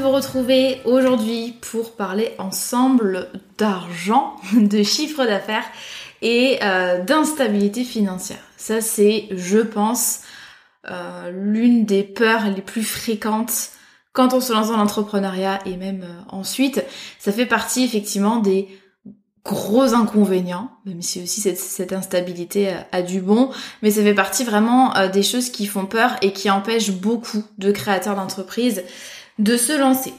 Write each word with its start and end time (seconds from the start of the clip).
Vous 0.00 0.10
retrouver 0.10 0.80
aujourd'hui 0.84 1.54
pour 1.60 1.92
parler 1.92 2.32
ensemble 2.38 3.28
d'argent, 3.58 4.36
de 4.54 4.82
chiffre 4.82 5.24
d'affaires 5.24 5.64
et 6.22 6.58
euh, 6.62 7.02
d'instabilité 7.02 7.84
financière. 7.84 8.42
Ça 8.56 8.80
c'est, 8.80 9.28
je 9.30 9.58
pense, 9.58 10.20
euh, 10.90 11.30
l'une 11.30 11.84
des 11.84 12.02
peurs 12.02 12.48
les 12.50 12.62
plus 12.62 12.82
fréquentes 12.82 13.70
quand 14.12 14.34
on 14.34 14.40
se 14.40 14.52
lance 14.52 14.68
dans 14.68 14.76
l'entrepreneuriat 14.76 15.60
et 15.66 15.76
même 15.76 16.02
euh, 16.02 16.36
ensuite. 16.36 16.84
Ça 17.18 17.32
fait 17.32 17.46
partie 17.46 17.84
effectivement 17.84 18.38
des 18.38 18.68
gros 19.44 19.94
inconvénients, 19.94 20.70
même 20.84 21.00
si 21.00 21.22
aussi 21.22 21.40
cette 21.40 21.92
instabilité 21.94 22.74
a, 22.92 23.00
du 23.00 23.22
bon, 23.22 23.50
mais 23.80 23.90
ça 23.90 24.02
fait 24.02 24.12
partie 24.12 24.44
vraiment 24.44 24.92
des 25.08 25.22
choses 25.22 25.48
qui 25.48 25.64
font 25.64 25.86
peur 25.86 26.10
et 26.20 26.34
qui 26.34 26.50
empêchent 26.50 26.90
beaucoup 26.90 27.42
de 27.56 27.72
créateurs 27.72 28.16
d'entreprises 28.16 28.82
de 29.40 29.56
se 29.56 29.76
lancer. 29.76 30.12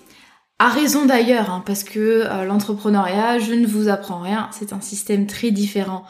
A 0.60 0.70
raison 0.70 1.06
d'ailleurs, 1.06 1.50
hein, 1.50 1.64
parce 1.66 1.84
que 1.84 2.00
euh, 2.00 2.44
l'entrepreneuriat, 2.44 3.40
je 3.40 3.54
ne 3.54 3.66
vous 3.66 3.88
apprends 3.88 4.20
rien, 4.20 4.50
c'est 4.52 4.74
un 4.74 4.82
système 4.82 5.26
très 5.26 5.52
différent 5.52 6.04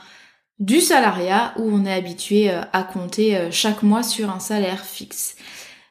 du 0.59 0.81
salariat 0.81 1.53
où 1.57 1.63
on 1.63 1.85
est 1.85 1.93
habitué 1.93 2.51
euh, 2.51 2.61
à 2.73 2.83
compter 2.83 3.37
euh, 3.37 3.47
chaque 3.51 3.83
mois 3.83 4.03
sur 4.03 4.29
un 4.29 4.39
salaire 4.39 4.83
fixe. 4.83 5.35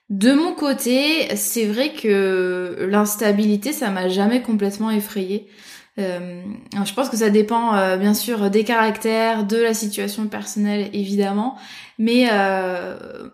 De 0.08 0.32
mon 0.32 0.52
côté, 0.52 1.34
c'est 1.36 1.66
vrai 1.66 1.92
que 1.92 2.86
l'instabilité, 2.90 3.72
ça 3.72 3.90
m'a 3.90 4.08
jamais 4.08 4.42
complètement 4.42 4.90
effrayée. 4.90 5.46
Je 5.98 6.94
pense 6.94 7.10
que 7.10 7.16
ça 7.16 7.30
dépend 7.30 7.96
bien 7.98 8.14
sûr 8.14 8.50
des 8.50 8.64
caractères, 8.64 9.44
de 9.44 9.58
la 9.58 9.74
situation 9.74 10.26
personnelle 10.28 10.88
évidemment, 10.92 11.56
mais 11.98 12.28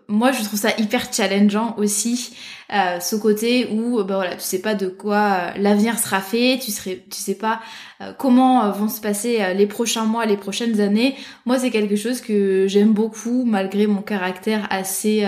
moi 0.07 0.31
je 0.31 0.43
trouve 0.43 0.59
ça 0.59 0.71
hyper 0.77 1.13
challengeant 1.13 1.75
aussi 1.77 2.35
euh, 2.73 2.99
ce 2.99 3.15
côté 3.15 3.69
où 3.71 4.03
bah 4.03 4.15
voilà 4.15 4.35
tu 4.35 4.41
sais 4.41 4.59
pas 4.59 4.75
de 4.75 4.87
quoi 4.89 5.15
euh, 5.17 5.51
l'avenir 5.55 5.97
sera 5.97 6.19
fait 6.19 6.59
tu 6.61 6.71
serais 6.71 7.01
tu 7.09 7.17
sais 7.17 7.35
pas 7.35 7.61
euh, 8.01 8.11
comment 8.17 8.69
vont 8.71 8.89
se 8.89 8.99
passer 8.99 9.53
les 9.53 9.67
prochains 9.67 10.03
mois 10.03 10.25
les 10.25 10.35
prochaines 10.35 10.81
années. 10.81 11.15
Moi 11.45 11.59
c'est 11.59 11.69
quelque 11.69 11.95
chose 11.95 12.19
que 12.19 12.65
j'aime 12.67 12.91
beaucoup 12.91 13.45
malgré 13.45 13.87
mon 13.87 14.01
caractère 14.01 14.67
assez 14.69 15.25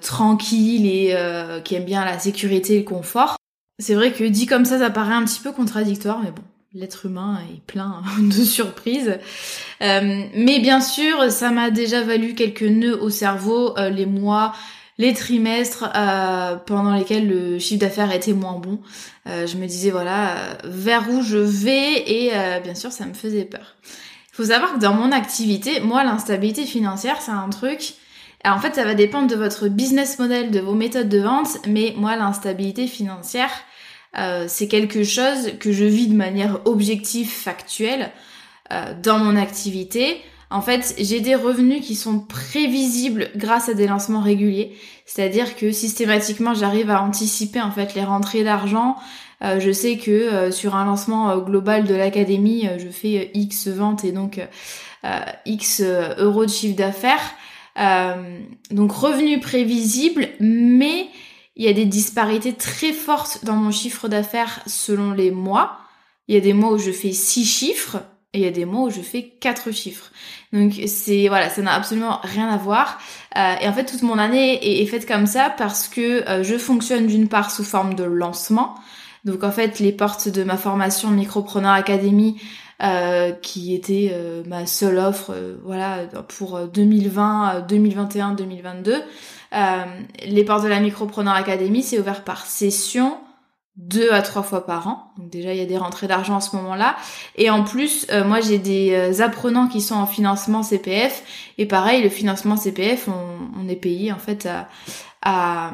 tranquille 0.00 0.86
et 0.86 1.14
qui 1.64 1.74
aime 1.74 1.84
bien 1.84 2.04
la 2.04 2.18
sécurité 2.18 2.76
et 2.76 2.78
le 2.78 2.84
confort 2.84 3.36
c'est 3.78 3.94
vrai 3.94 4.12
que 4.12 4.24
dit 4.24 4.46
comme 4.46 4.64
ça 4.64 4.78
ça 4.78 4.90
paraît 4.90 5.14
un 5.14 5.24
petit 5.24 5.40
peu 5.40 5.52
contradictoire 5.52 6.20
mais 6.22 6.30
bon 6.30 6.42
l'être 6.74 7.06
humain 7.06 7.38
est 7.50 7.60
plein 7.62 8.02
de 8.18 8.32
surprises. 8.32 9.18
mais 9.80 10.58
bien 10.60 10.82
sûr, 10.82 11.32
ça 11.32 11.50
m'a 11.50 11.70
déjà 11.70 12.02
valu 12.02 12.34
quelques 12.34 12.62
nœuds 12.62 13.02
au 13.02 13.08
cerveau 13.08 13.74
les 13.78 14.04
mois 14.04 14.52
les 14.98 15.12
trimestres 15.12 15.90
euh, 15.94 16.56
pendant 16.56 16.94
lesquels 16.94 17.28
le 17.28 17.58
chiffre 17.58 17.80
d'affaires 17.80 18.12
était 18.12 18.32
moins 18.32 18.58
bon. 18.58 18.80
Euh, 19.26 19.46
je 19.46 19.56
me 19.56 19.66
disais 19.66 19.90
voilà 19.90 20.30
euh, 20.30 20.54
vers 20.64 21.08
où 21.10 21.22
je 21.22 21.38
vais 21.38 22.02
et 22.06 22.30
bien 22.62 22.74
sûr 22.74 22.92
ça 22.92 23.04
me 23.06 23.14
faisait 23.14 23.44
peur. 23.44 23.76
Il 24.32 24.36
faut 24.36 24.44
savoir 24.44 24.74
que 24.74 24.78
dans 24.78 24.94
mon 24.94 25.12
activité, 25.12 25.80
moi 25.80 26.04
l'instabilité 26.04 26.64
financière 26.64 27.20
c'est 27.20 27.32
un 27.32 27.48
truc. 27.48 27.94
En 28.54 28.58
fait 28.58 28.74
ça 28.74 28.84
va 28.84 28.94
dépendre 28.94 29.28
de 29.28 29.36
votre 29.36 29.68
business 29.68 30.18
model, 30.18 30.50
de 30.50 30.60
vos 30.60 30.74
méthodes 30.74 31.08
de 31.08 31.20
vente, 31.20 31.58
mais 31.66 31.94
moi 31.96 32.16
l'instabilité 32.16 32.86
financière 32.86 33.50
c'est 34.46 34.66
quelque 34.66 35.04
chose 35.04 35.58
que 35.60 35.72
je 35.72 35.84
vis 35.84 36.06
de 36.06 36.16
manière 36.16 36.60
objective, 36.64 37.28
factuelle 37.28 38.10
dans 39.02 39.18
mon 39.18 39.36
activité. 39.36 40.22
En 40.48 40.62
fait, 40.62 40.94
j'ai 40.98 41.20
des 41.20 41.34
revenus 41.34 41.84
qui 41.84 41.96
sont 41.96 42.20
prévisibles 42.20 43.28
grâce 43.36 43.68
à 43.68 43.74
des 43.74 43.86
lancements 43.86 44.20
réguliers. 44.20 44.76
C'est-à-dire 45.04 45.56
que 45.56 45.72
systématiquement, 45.72 46.54
j'arrive 46.54 46.90
à 46.90 47.02
anticiper 47.02 47.60
en 47.60 47.72
fait 47.72 47.94
les 47.94 48.04
rentrées 48.04 48.44
d'argent. 48.44 48.96
Euh, 49.42 49.60
je 49.60 49.70
sais 49.72 49.96
que 49.98 50.10
euh, 50.10 50.50
sur 50.50 50.76
un 50.76 50.84
lancement 50.84 51.30
euh, 51.30 51.38
global 51.38 51.84
de 51.84 51.94
l'académie, 51.94 52.68
je 52.78 52.88
fais 52.88 53.30
X 53.34 53.68
ventes 53.68 54.04
et 54.04 54.12
donc 54.12 54.40
X 55.44 55.82
euros 56.18 56.46
de 56.46 56.50
chiffre 56.50 56.76
d'affaires. 56.76 57.34
Donc 57.76 58.92
revenus 58.92 59.40
prévisibles, 59.40 60.28
mais 60.40 61.08
il 61.56 61.64
y 61.64 61.68
a 61.68 61.72
des 61.72 61.86
disparités 61.86 62.52
très 62.52 62.92
fortes 62.92 63.44
dans 63.44 63.56
mon 63.56 63.70
chiffre 63.70 64.08
d'affaires 64.08 64.60
selon 64.66 65.12
les 65.12 65.30
mois. 65.30 65.78
Il 66.28 66.34
y 66.34 66.38
a 66.38 66.40
des 66.40 66.52
mois 66.52 66.72
où 66.72 66.78
je 66.78 66.90
fais 66.90 67.12
6 67.12 67.44
chiffres 67.44 67.98
et 68.32 68.40
il 68.40 68.44
y 68.44 68.48
a 68.48 68.50
des 68.50 68.66
mois 68.66 68.82
où 68.82 68.90
je 68.90 69.00
fais 69.00 69.32
quatre 69.40 69.70
chiffres. 69.70 70.10
Donc 70.52 70.74
c'est 70.86 71.28
voilà, 71.28 71.48
ça 71.48 71.62
n'a 71.62 71.72
absolument 71.72 72.20
rien 72.22 72.48
à 72.48 72.58
voir. 72.58 72.98
Euh, 73.36 73.54
et 73.60 73.68
en 73.68 73.72
fait, 73.72 73.86
toute 73.86 74.02
mon 74.02 74.18
année 74.18 74.82
est, 74.82 74.86
faite 74.86 75.08
comme 75.08 75.26
ça 75.26 75.48
parce 75.56 75.88
que 75.88 76.28
euh, 76.28 76.42
je 76.42 76.58
fonctionne 76.58 77.06
d'une 77.06 77.28
part 77.28 77.50
sous 77.50 77.64
forme 77.64 77.94
de 77.94 78.04
lancement. 78.04 78.74
Donc 79.24 79.42
en 79.42 79.50
fait, 79.50 79.78
les 79.78 79.92
portes 79.92 80.28
de 80.28 80.44
ma 80.44 80.58
formation 80.58 81.10
Micropreneur 81.10 81.72
Academy, 81.72 82.38
euh, 82.82 83.32
qui 83.32 83.74
était 83.74 84.14
ma 84.46 84.66
seule 84.66 84.98
offre, 84.98 85.34
voilà, 85.64 86.04
pour 86.28 86.60
2020, 86.60 87.66
2021, 87.68 88.32
2022. 88.32 89.02
les 90.26 90.44
portes 90.44 90.64
de 90.64 90.68
la 90.68 90.80
Micropreneur 90.80 91.34
Academy, 91.34 91.82
c'est 91.82 91.98
ouvert 91.98 92.24
par 92.24 92.46
session 92.46 93.18
deux 93.76 94.10
à 94.12 94.22
trois 94.22 94.42
fois 94.42 94.64
par 94.64 94.88
an. 94.88 95.12
Donc 95.18 95.30
déjà 95.30 95.52
il 95.52 95.58
y 95.58 95.62
a 95.62 95.66
des 95.66 95.76
rentrées 95.76 96.06
d'argent 96.06 96.36
à 96.36 96.40
ce 96.40 96.56
moment-là. 96.56 96.96
Et 97.36 97.50
en 97.50 97.62
plus, 97.62 98.06
euh, 98.10 98.24
moi 98.24 98.40
j'ai 98.40 98.58
des 98.58 98.92
euh, 98.92 99.22
apprenants 99.22 99.68
qui 99.68 99.80
sont 99.80 99.94
en 99.94 100.06
financement 100.06 100.62
CPF. 100.62 101.22
Et 101.58 101.66
pareil, 101.66 102.02
le 102.02 102.08
financement 102.08 102.56
CPF, 102.56 103.08
on, 103.08 103.68
est 103.68 103.76
payé 103.76 104.12
en 104.12 104.18
fait 104.18 104.48
à, 105.22 105.72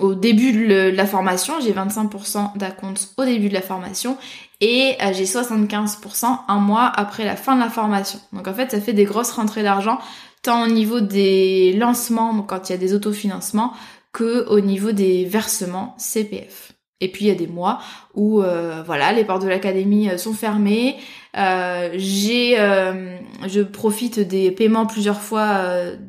au 0.00 0.14
début 0.14 0.52
de, 0.52 0.90
la 0.90 1.06
formation. 1.06 1.54
J'ai 1.60 1.72
25% 1.72 2.56
d'acompte 2.56 3.10
au 3.16 3.24
début 3.24 3.48
de 3.48 3.54
la 3.54 3.62
formation. 3.62 4.16
Et 4.60 4.96
euh, 5.02 5.12
j'ai 5.12 5.24
75% 5.24 6.38
un 6.48 6.58
mois 6.58 6.90
après 6.94 7.24
la 7.24 7.36
fin 7.36 7.54
de 7.54 7.60
la 7.60 7.70
formation. 7.70 8.18
Donc 8.32 8.48
en 8.48 8.54
fait, 8.54 8.70
ça 8.70 8.80
fait 8.80 8.92
des 8.92 9.04
grosses 9.04 9.32
rentrées 9.32 9.62
d'argent, 9.62 9.98
tant 10.42 10.64
au 10.64 10.68
niveau 10.68 11.00
des 11.00 11.72
lancements, 11.74 12.42
quand 12.42 12.68
il 12.68 12.72
y 12.72 12.74
a 12.74 12.78
des 12.78 12.94
autofinancements, 12.94 13.72
que 14.12 14.46
au 14.48 14.60
niveau 14.60 14.92
des 14.92 15.24
versements 15.24 15.94
CPF. 15.98 16.72
Et 17.00 17.08
puis 17.08 17.24
il 17.24 17.28
y 17.28 17.30
a 17.30 17.34
des 17.34 17.46
mois 17.46 17.80
où 18.14 18.42
euh, 18.42 18.82
voilà 18.84 19.12
les 19.12 19.24
portes 19.24 19.42
de 19.42 19.48
l'académie 19.48 20.10
euh, 20.10 20.18
sont 20.18 20.34
fermées. 20.34 20.96
Euh, 21.36 21.90
j'ai, 21.94 22.56
je 22.56 23.60
profite 23.62 24.20
des 24.20 24.50
paiements 24.50 24.86
plusieurs 24.86 25.20
fois 25.20 25.62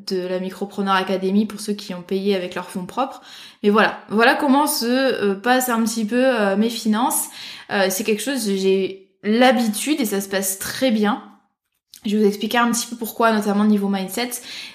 de 0.08 0.28
la 0.28 0.40
Micropreneur 0.40 0.96
Academy 0.96 1.46
pour 1.46 1.60
ceux 1.60 1.74
qui 1.74 1.94
ont 1.94 2.02
payé 2.02 2.36
avec 2.36 2.56
leurs 2.56 2.70
fonds 2.70 2.86
propres. 2.86 3.22
Mais 3.64 3.70
voilà, 3.70 4.00
voilà 4.10 4.36
comment 4.36 4.68
se 4.68 5.34
passe 5.36 5.70
un 5.70 5.84
petit 5.84 6.06
peu 6.06 6.56
mes 6.56 6.70
finances. 6.70 7.28
c'est 7.90 8.04
quelque 8.04 8.22
chose 8.22 8.46
j'ai 8.46 9.10
l'habitude 9.24 10.02
et 10.02 10.06
ça 10.06 10.22
se 10.22 10.30
passe 10.30 10.60
très 10.60 10.92
bien. 10.92 11.24
Je 12.06 12.18
vais 12.18 12.24
vous 12.24 12.28
expliquer 12.28 12.58
un 12.58 12.72
petit 12.72 12.88
peu 12.88 12.96
pourquoi, 12.96 13.32
notamment 13.32 13.64
niveau 13.64 13.88
mindset, 13.88 14.32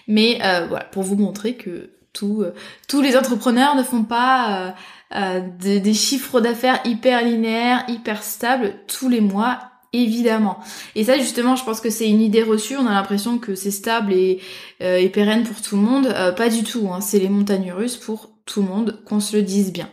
mais 0.07 0.39
euh, 0.45 0.67
voilà, 0.69 0.85
pour 0.85 1.03
vous 1.03 1.17
montrer 1.17 1.57
que 1.57 1.91
tout, 2.13 2.43
euh, 2.43 2.55
tous 2.89 3.03
les 3.03 3.17
entrepreneurs 3.17 3.75
ne 3.75 3.83
font 3.83 4.05
pas 4.05 4.75
euh, 5.15 5.41
des 5.59 5.95
chiffres 5.95 6.41
d'affaires 6.41 6.81
hyper 6.85 7.25
linéaires, 7.25 7.85
hyper 7.89 8.23
stables 8.23 8.75
tous 8.87 9.09
les 9.09 9.21
mois, 9.21 9.59
évidemment. 9.93 10.59
Et 10.95 11.05
ça, 11.05 11.19
justement, 11.19 11.57
je 11.57 11.65
pense 11.65 11.81
que 11.81 11.91
c'est 11.91 12.09
une 12.09 12.21
idée 12.21 12.43
reçue. 12.43 12.77
On 12.77 12.87
a 12.87 12.93
l'impression 12.93 13.39
que 13.39 13.55
c'est 13.55 13.71
stable 13.71 14.13
et, 14.13 14.41
et, 14.81 15.09
pérenne 15.09 15.45
pour 15.45 15.61
tout 15.63 15.77
le 15.77 15.83
monde. 15.83 16.15
pas 16.37 16.49
du 16.49 16.63
tout. 16.65 16.89
Hein. 16.93 17.01
C'est 17.01 17.19
les 17.19 17.29
montagnes 17.29 17.73
russes 17.73 17.97
pour 17.97 18.31
tout 18.45 18.63
le 18.63 18.69
monde, 18.69 19.03
qu'on 19.05 19.21
se 19.21 19.37
le 19.37 19.43
dise 19.43 19.73
bien. 19.73 19.89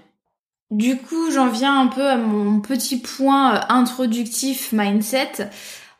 Du 0.73 0.97
coup, 0.97 1.29
j'en 1.31 1.49
viens 1.49 1.79
un 1.79 1.87
peu 1.87 2.07
à 2.07 2.17
mon 2.17 2.59
petit 2.59 2.97
point 2.97 3.61
introductif 3.69 4.71
mindset. 4.71 5.49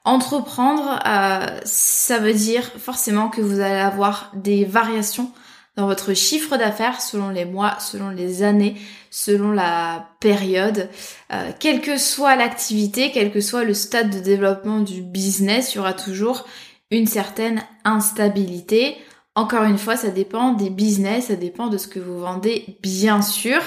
Entreprendre, 0.03 0.99
euh, 1.05 1.59
ça 1.63 2.17
veut 2.17 2.33
dire 2.33 2.63
forcément 2.79 3.29
que 3.29 3.39
vous 3.39 3.59
allez 3.59 3.79
avoir 3.79 4.31
des 4.33 4.65
variations 4.65 5.31
dans 5.75 5.85
votre 5.85 6.15
chiffre 6.15 6.57
d'affaires 6.57 7.01
selon 7.01 7.29
les 7.29 7.45
mois, 7.45 7.79
selon 7.79 8.09
les 8.09 8.41
années, 8.41 8.75
selon 9.15 9.51
la 9.51 10.09
période. 10.19 10.89
Euh, 11.31 11.51
quelle 11.59 11.81
que 11.81 11.99
soit 11.99 12.35
l'activité, 12.35 13.11
quel 13.13 13.31
que 13.31 13.41
soit 13.41 13.63
le 13.63 13.75
stade 13.75 14.09
de 14.09 14.19
développement 14.19 14.79
du 14.79 15.03
business, 15.03 15.73
il 15.73 15.77
y 15.77 15.79
aura 15.79 15.93
toujours 15.93 16.47
une 16.89 17.05
certaine 17.05 17.61
instabilité. 17.85 18.97
Encore 19.35 19.65
une 19.65 19.77
fois, 19.77 19.97
ça 19.97 20.09
dépend 20.09 20.53
des 20.53 20.71
business, 20.71 21.27
ça 21.27 21.35
dépend 21.35 21.67
de 21.67 21.77
ce 21.77 21.87
que 21.87 21.99
vous 21.99 22.21
vendez, 22.21 22.79
bien 22.81 23.21
sûr. 23.21 23.61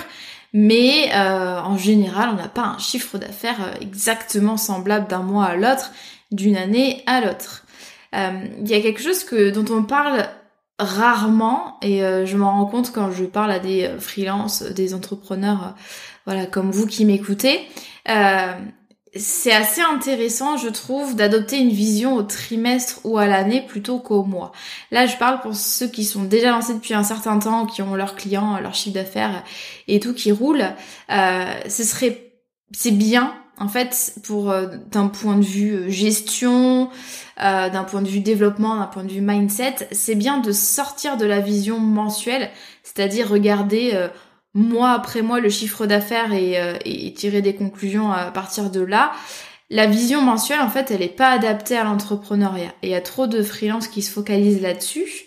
Mais 0.52 1.10
euh, 1.14 1.60
en 1.60 1.78
général, 1.78 2.30
on 2.32 2.36
n'a 2.36 2.48
pas 2.48 2.64
un 2.64 2.78
chiffre 2.78 3.16
d'affaires 3.16 3.76
exactement 3.80 4.56
semblable 4.56 5.06
d'un 5.06 5.22
mois 5.22 5.44
à 5.44 5.54
l'autre 5.54 5.92
d'une 6.32 6.56
année 6.56 7.04
à 7.06 7.20
l'autre. 7.20 7.64
Euh, 8.16 8.46
il 8.60 8.68
y 8.68 8.74
a 8.74 8.80
quelque 8.80 9.02
chose 9.02 9.22
que 9.22 9.50
dont 9.50 9.72
on 9.72 9.84
parle 9.84 10.26
rarement 10.78 11.78
et 11.82 12.04
euh, 12.04 12.26
je 12.26 12.36
m'en 12.36 12.52
rends 12.52 12.66
compte 12.66 12.92
quand 12.92 13.10
je 13.10 13.24
parle 13.24 13.50
à 13.50 13.58
des 13.58 13.84
euh, 13.84 13.98
freelances, 13.98 14.62
des 14.62 14.94
entrepreneurs, 14.94 15.74
voilà 16.26 16.46
comme 16.46 16.70
vous 16.70 16.86
qui 16.86 17.04
m'écoutez. 17.04 17.60
c'est 19.14 19.52
assez 19.52 19.80
intéressant, 19.80 20.58
je 20.58 20.68
trouve, 20.68 21.16
d'adopter 21.16 21.58
une 21.58 21.70
vision 21.70 22.14
au 22.14 22.22
trimestre 22.22 23.00
ou 23.04 23.16
à 23.16 23.26
l'année 23.26 23.62
plutôt 23.66 23.98
qu'au 23.98 24.24
mois. 24.24 24.52
Là, 24.90 25.06
je 25.06 25.16
parle 25.16 25.40
pour 25.40 25.54
ceux 25.54 25.88
qui 25.88 26.04
sont 26.04 26.24
déjà 26.24 26.50
lancés 26.50 26.74
depuis 26.74 26.92
un 26.92 27.04
certain 27.04 27.38
temps, 27.38 27.64
qui 27.64 27.80
ont 27.80 27.94
leurs 27.94 28.14
clients, 28.14 28.60
leur 28.60 28.74
chiffre 28.74 28.94
d'affaires 28.94 29.42
et 29.88 30.00
tout 30.00 30.12
qui 30.12 30.32
roule. 30.32 30.64
ce 31.08 31.84
serait, 31.84 32.32
c'est 32.72 32.90
bien 32.90 33.32
en 33.58 33.68
fait, 33.68 34.14
pour 34.24 34.50
euh, 34.50 34.66
d'un 34.90 35.08
point 35.08 35.36
de 35.36 35.44
vue 35.44 35.72
euh, 35.72 35.90
gestion, 35.90 36.90
euh, 37.42 37.70
d'un 37.70 37.84
point 37.84 38.02
de 38.02 38.08
vue 38.08 38.20
développement, 38.20 38.76
d'un 38.76 38.86
point 38.86 39.04
de 39.04 39.12
vue 39.12 39.22
mindset, 39.22 39.88
c'est 39.92 40.14
bien 40.14 40.38
de 40.38 40.52
sortir 40.52 41.16
de 41.16 41.24
la 41.24 41.40
vision 41.40 41.78
mensuelle, 41.78 42.50
c'est-à-dire 42.82 43.28
regarder 43.28 44.08
mois 44.54 44.92
après 44.92 45.22
mois 45.22 45.40
le 45.40 45.50
chiffre 45.50 45.86
d'affaires 45.86 46.32
et, 46.32 47.12
tirer 47.14 47.42
des 47.42 47.54
conclusions 47.54 48.12
à 48.12 48.30
partir 48.30 48.70
de 48.70 48.80
là. 48.80 49.12
La 49.68 49.86
vision 49.86 50.22
mensuelle, 50.22 50.60
en 50.60 50.70
fait, 50.70 50.90
elle 50.90 51.00
n'est 51.00 51.08
pas 51.08 51.30
adaptée 51.30 51.76
à 51.76 51.84
l'entrepreneuriat. 51.84 52.72
Et 52.82 52.88
il 52.88 52.90
y 52.90 52.94
a 52.94 53.00
trop 53.00 53.26
de 53.26 53.42
freelances 53.42 53.88
qui 53.88 54.00
se 54.00 54.10
focalisent 54.10 54.62
là-dessus. 54.62 55.26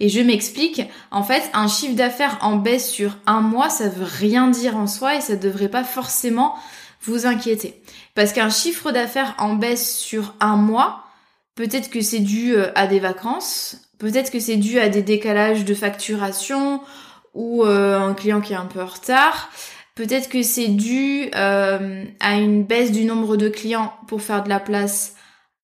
Et 0.00 0.08
je 0.08 0.20
m'explique, 0.20 0.82
en 1.10 1.22
fait, 1.22 1.48
un 1.54 1.68
chiffre 1.68 1.94
d'affaires 1.94 2.38
en 2.42 2.56
baisse 2.56 2.90
sur 2.90 3.16
un 3.26 3.40
mois, 3.40 3.70
ça 3.70 3.88
veut 3.88 4.04
rien 4.04 4.48
dire 4.48 4.76
en 4.76 4.86
soi 4.86 5.16
et 5.16 5.20
ça 5.20 5.36
devrait 5.36 5.70
pas 5.70 5.84
forcément 5.84 6.54
vous 7.06 7.26
inquiétez. 7.26 7.82
Parce 8.14 8.32
qu'un 8.32 8.50
chiffre 8.50 8.92
d'affaires 8.92 9.34
en 9.38 9.54
baisse 9.54 9.96
sur 9.96 10.34
un 10.40 10.56
mois, 10.56 11.04
peut-être 11.54 11.90
que 11.90 12.00
c'est 12.00 12.20
dû 12.20 12.54
euh, 12.54 12.70
à 12.74 12.86
des 12.86 13.00
vacances, 13.00 13.76
peut-être 13.98 14.30
que 14.30 14.40
c'est 14.40 14.56
dû 14.56 14.78
à 14.78 14.88
des 14.88 15.02
décalages 15.02 15.64
de 15.64 15.74
facturation 15.74 16.80
ou 17.34 17.64
euh, 17.64 17.98
un 17.98 18.14
client 18.14 18.40
qui 18.40 18.52
est 18.52 18.56
un 18.56 18.66
peu 18.66 18.80
en 18.80 18.86
retard. 18.86 19.50
Peut-être 19.94 20.28
que 20.28 20.42
c'est 20.42 20.68
dû 20.68 21.30
euh, 21.34 22.04
à 22.20 22.34
une 22.34 22.64
baisse 22.64 22.92
du 22.92 23.04
nombre 23.04 23.36
de 23.36 23.48
clients 23.48 23.94
pour 24.08 24.22
faire 24.22 24.42
de 24.42 24.48
la 24.48 24.60
place 24.60 25.14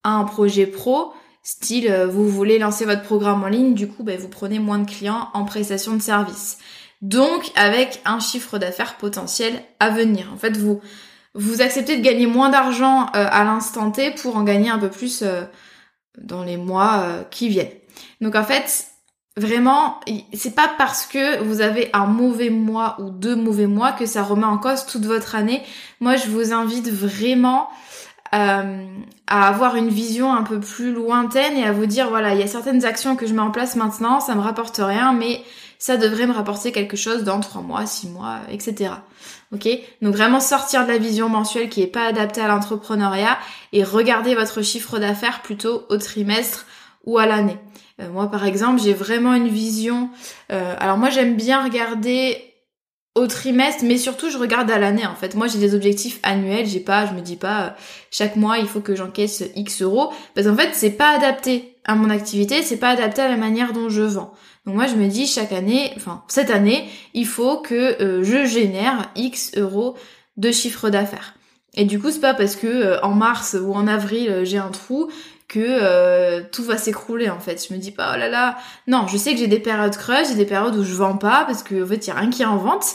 à 0.04 0.10
un 0.10 0.24
projet 0.24 0.66
pro. 0.66 1.12
Style, 1.42 1.92
vous 2.08 2.28
voulez 2.28 2.58
lancer 2.58 2.84
votre 2.84 3.02
programme 3.02 3.42
en 3.42 3.48
ligne, 3.48 3.74
du 3.74 3.88
coup, 3.88 4.04
ben, 4.04 4.18
vous 4.18 4.28
prenez 4.28 4.60
moins 4.60 4.78
de 4.78 4.88
clients 4.88 5.28
en 5.34 5.44
prestation 5.44 5.94
de 5.94 6.00
service. 6.00 6.58
Donc, 7.02 7.50
avec 7.56 8.00
un 8.04 8.20
chiffre 8.20 8.58
d'affaires 8.58 8.96
potentiel 8.96 9.60
à 9.80 9.90
venir. 9.90 10.30
En 10.32 10.36
fait, 10.36 10.56
vous, 10.56 10.80
vous 11.34 11.62
acceptez 11.62 11.96
de 11.96 12.02
gagner 12.02 12.26
moins 12.26 12.50
d'argent 12.50 13.06
euh, 13.14 13.26
à 13.30 13.44
l'instant 13.44 13.90
T 13.90 14.10
pour 14.10 14.36
en 14.36 14.42
gagner 14.42 14.70
un 14.70 14.78
peu 14.78 14.90
plus 14.90 15.22
euh, 15.22 15.42
dans 16.18 16.44
les 16.44 16.56
mois 16.56 17.02
euh, 17.04 17.22
qui 17.30 17.48
viennent. 17.48 17.70
Donc 18.20 18.34
en 18.34 18.44
fait, 18.44 18.86
vraiment, 19.36 20.00
c'est 20.34 20.54
pas 20.54 20.70
parce 20.76 21.06
que 21.06 21.42
vous 21.42 21.60
avez 21.62 21.88
un 21.94 22.06
mauvais 22.06 22.50
mois 22.50 22.96
ou 23.00 23.10
deux 23.10 23.36
mauvais 23.36 23.66
mois 23.66 23.92
que 23.92 24.04
ça 24.04 24.22
remet 24.22 24.44
en 24.44 24.58
cause 24.58 24.84
toute 24.84 25.06
votre 25.06 25.34
année. 25.34 25.62
Moi, 26.00 26.16
je 26.16 26.28
vous 26.28 26.52
invite 26.52 26.90
vraiment 26.90 27.68
à 28.34 28.66
avoir 29.28 29.76
une 29.76 29.90
vision 29.90 30.32
un 30.32 30.42
peu 30.42 30.58
plus 30.58 30.90
lointaine 30.90 31.54
et 31.54 31.64
à 31.64 31.72
vous 31.72 31.84
dire 31.84 32.08
voilà, 32.08 32.32
il 32.32 32.40
y 32.40 32.42
a 32.42 32.46
certaines 32.46 32.86
actions 32.86 33.14
que 33.14 33.26
je 33.26 33.34
mets 33.34 33.42
en 33.42 33.50
place 33.50 33.76
maintenant, 33.76 34.20
ça 34.20 34.34
me 34.34 34.40
rapporte 34.40 34.78
rien, 34.82 35.12
mais 35.12 35.42
ça 35.78 35.98
devrait 35.98 36.26
me 36.26 36.32
rapporter 36.32 36.72
quelque 36.72 36.96
chose 36.96 37.24
dans 37.24 37.40
trois 37.40 37.60
mois, 37.60 37.84
six 37.84 38.08
mois, 38.08 38.38
etc. 38.48 38.92
Ok 39.52 39.68
Donc 40.00 40.14
vraiment 40.14 40.40
sortir 40.40 40.84
de 40.84 40.92
la 40.92 40.98
vision 40.98 41.28
mensuelle 41.28 41.68
qui 41.68 41.82
est 41.82 41.86
pas 41.86 42.06
adaptée 42.06 42.40
à 42.40 42.48
l'entrepreneuriat 42.48 43.38
et 43.72 43.84
regarder 43.84 44.34
votre 44.34 44.62
chiffre 44.62 44.98
d'affaires 44.98 45.42
plutôt 45.42 45.84
au 45.90 45.96
trimestre 45.98 46.66
ou 47.04 47.18
à 47.18 47.26
l'année. 47.26 47.58
Euh, 48.00 48.08
moi 48.10 48.30
par 48.30 48.46
exemple, 48.46 48.80
j'ai 48.80 48.94
vraiment 48.94 49.34
une 49.34 49.48
vision. 49.48 50.10
Euh, 50.50 50.74
alors 50.78 50.96
moi 50.96 51.10
j'aime 51.10 51.36
bien 51.36 51.62
regarder 51.62 52.52
au 53.14 53.26
trimestre, 53.26 53.84
mais 53.84 53.98
surtout 53.98 54.30
je 54.30 54.38
regarde 54.38 54.70
à 54.70 54.78
l'année 54.78 55.06
en 55.06 55.14
fait. 55.14 55.34
Moi 55.34 55.46
j'ai 55.46 55.58
des 55.58 55.74
objectifs 55.74 56.18
annuels, 56.22 56.66
j'ai 56.66 56.80
pas, 56.80 57.04
je 57.04 57.12
me 57.12 57.20
dis 57.20 57.36
pas 57.36 57.62
euh, 57.62 57.70
chaque 58.10 58.36
mois 58.36 58.56
il 58.56 58.66
faut 58.66 58.80
que 58.80 58.94
j'encaisse 58.94 59.44
X 59.54 59.82
euros, 59.82 60.12
parce 60.34 60.46
qu'en 60.46 60.56
fait 60.56 60.70
c'est 60.72 60.92
pas 60.92 61.14
adapté 61.14 61.76
à 61.84 61.94
mon 61.94 62.08
activité, 62.08 62.62
c'est 62.62 62.78
pas 62.78 62.88
adapté 62.88 63.20
à 63.20 63.28
la 63.28 63.36
manière 63.36 63.72
dont 63.74 63.90
je 63.90 64.02
vends. 64.02 64.32
Donc 64.66 64.76
moi 64.76 64.86
je 64.86 64.94
me 64.94 65.08
dis 65.08 65.26
chaque 65.26 65.52
année, 65.52 65.92
enfin 65.96 66.22
cette 66.28 66.50
année, 66.50 66.88
il 67.14 67.26
faut 67.26 67.58
que 67.58 68.00
euh, 68.02 68.22
je 68.22 68.46
génère 68.46 69.10
X 69.16 69.52
euros 69.56 69.96
de 70.36 70.50
chiffre 70.52 70.88
d'affaires. 70.88 71.34
Et 71.74 71.84
du 71.84 71.98
coup 71.98 72.10
c'est 72.10 72.20
pas 72.20 72.34
parce 72.34 72.56
que 72.56 72.66
euh, 72.66 73.00
en 73.02 73.14
mars 73.14 73.56
ou 73.60 73.72
en 73.72 73.86
avril 73.86 74.30
euh, 74.30 74.44
j'ai 74.44 74.58
un 74.58 74.70
trou 74.70 75.10
que 75.48 76.40
tout 76.50 76.62
va 76.62 76.78
s'écrouler 76.78 77.28
en 77.28 77.38
fait. 77.38 77.66
Je 77.68 77.74
me 77.74 77.78
dis 77.78 77.90
pas 77.90 78.12
oh 78.14 78.18
là 78.18 78.28
là, 78.28 78.56
non, 78.86 79.06
je 79.06 79.18
sais 79.18 79.32
que 79.32 79.38
j'ai 79.38 79.48
des 79.48 79.58
périodes 79.58 79.94
creuses, 79.94 80.28
j'ai 80.28 80.34
des 80.34 80.46
périodes 80.46 80.76
où 80.76 80.82
je 80.82 80.94
vends 80.94 81.18
pas 81.18 81.44
parce 81.44 81.62
que 81.62 81.84
en 81.84 81.86
fait 81.86 82.06
il 82.06 82.08
y 82.08 82.10
a 82.10 82.14
rien 82.14 82.30
qui 82.30 82.42
en 82.46 82.56
vente 82.56 82.86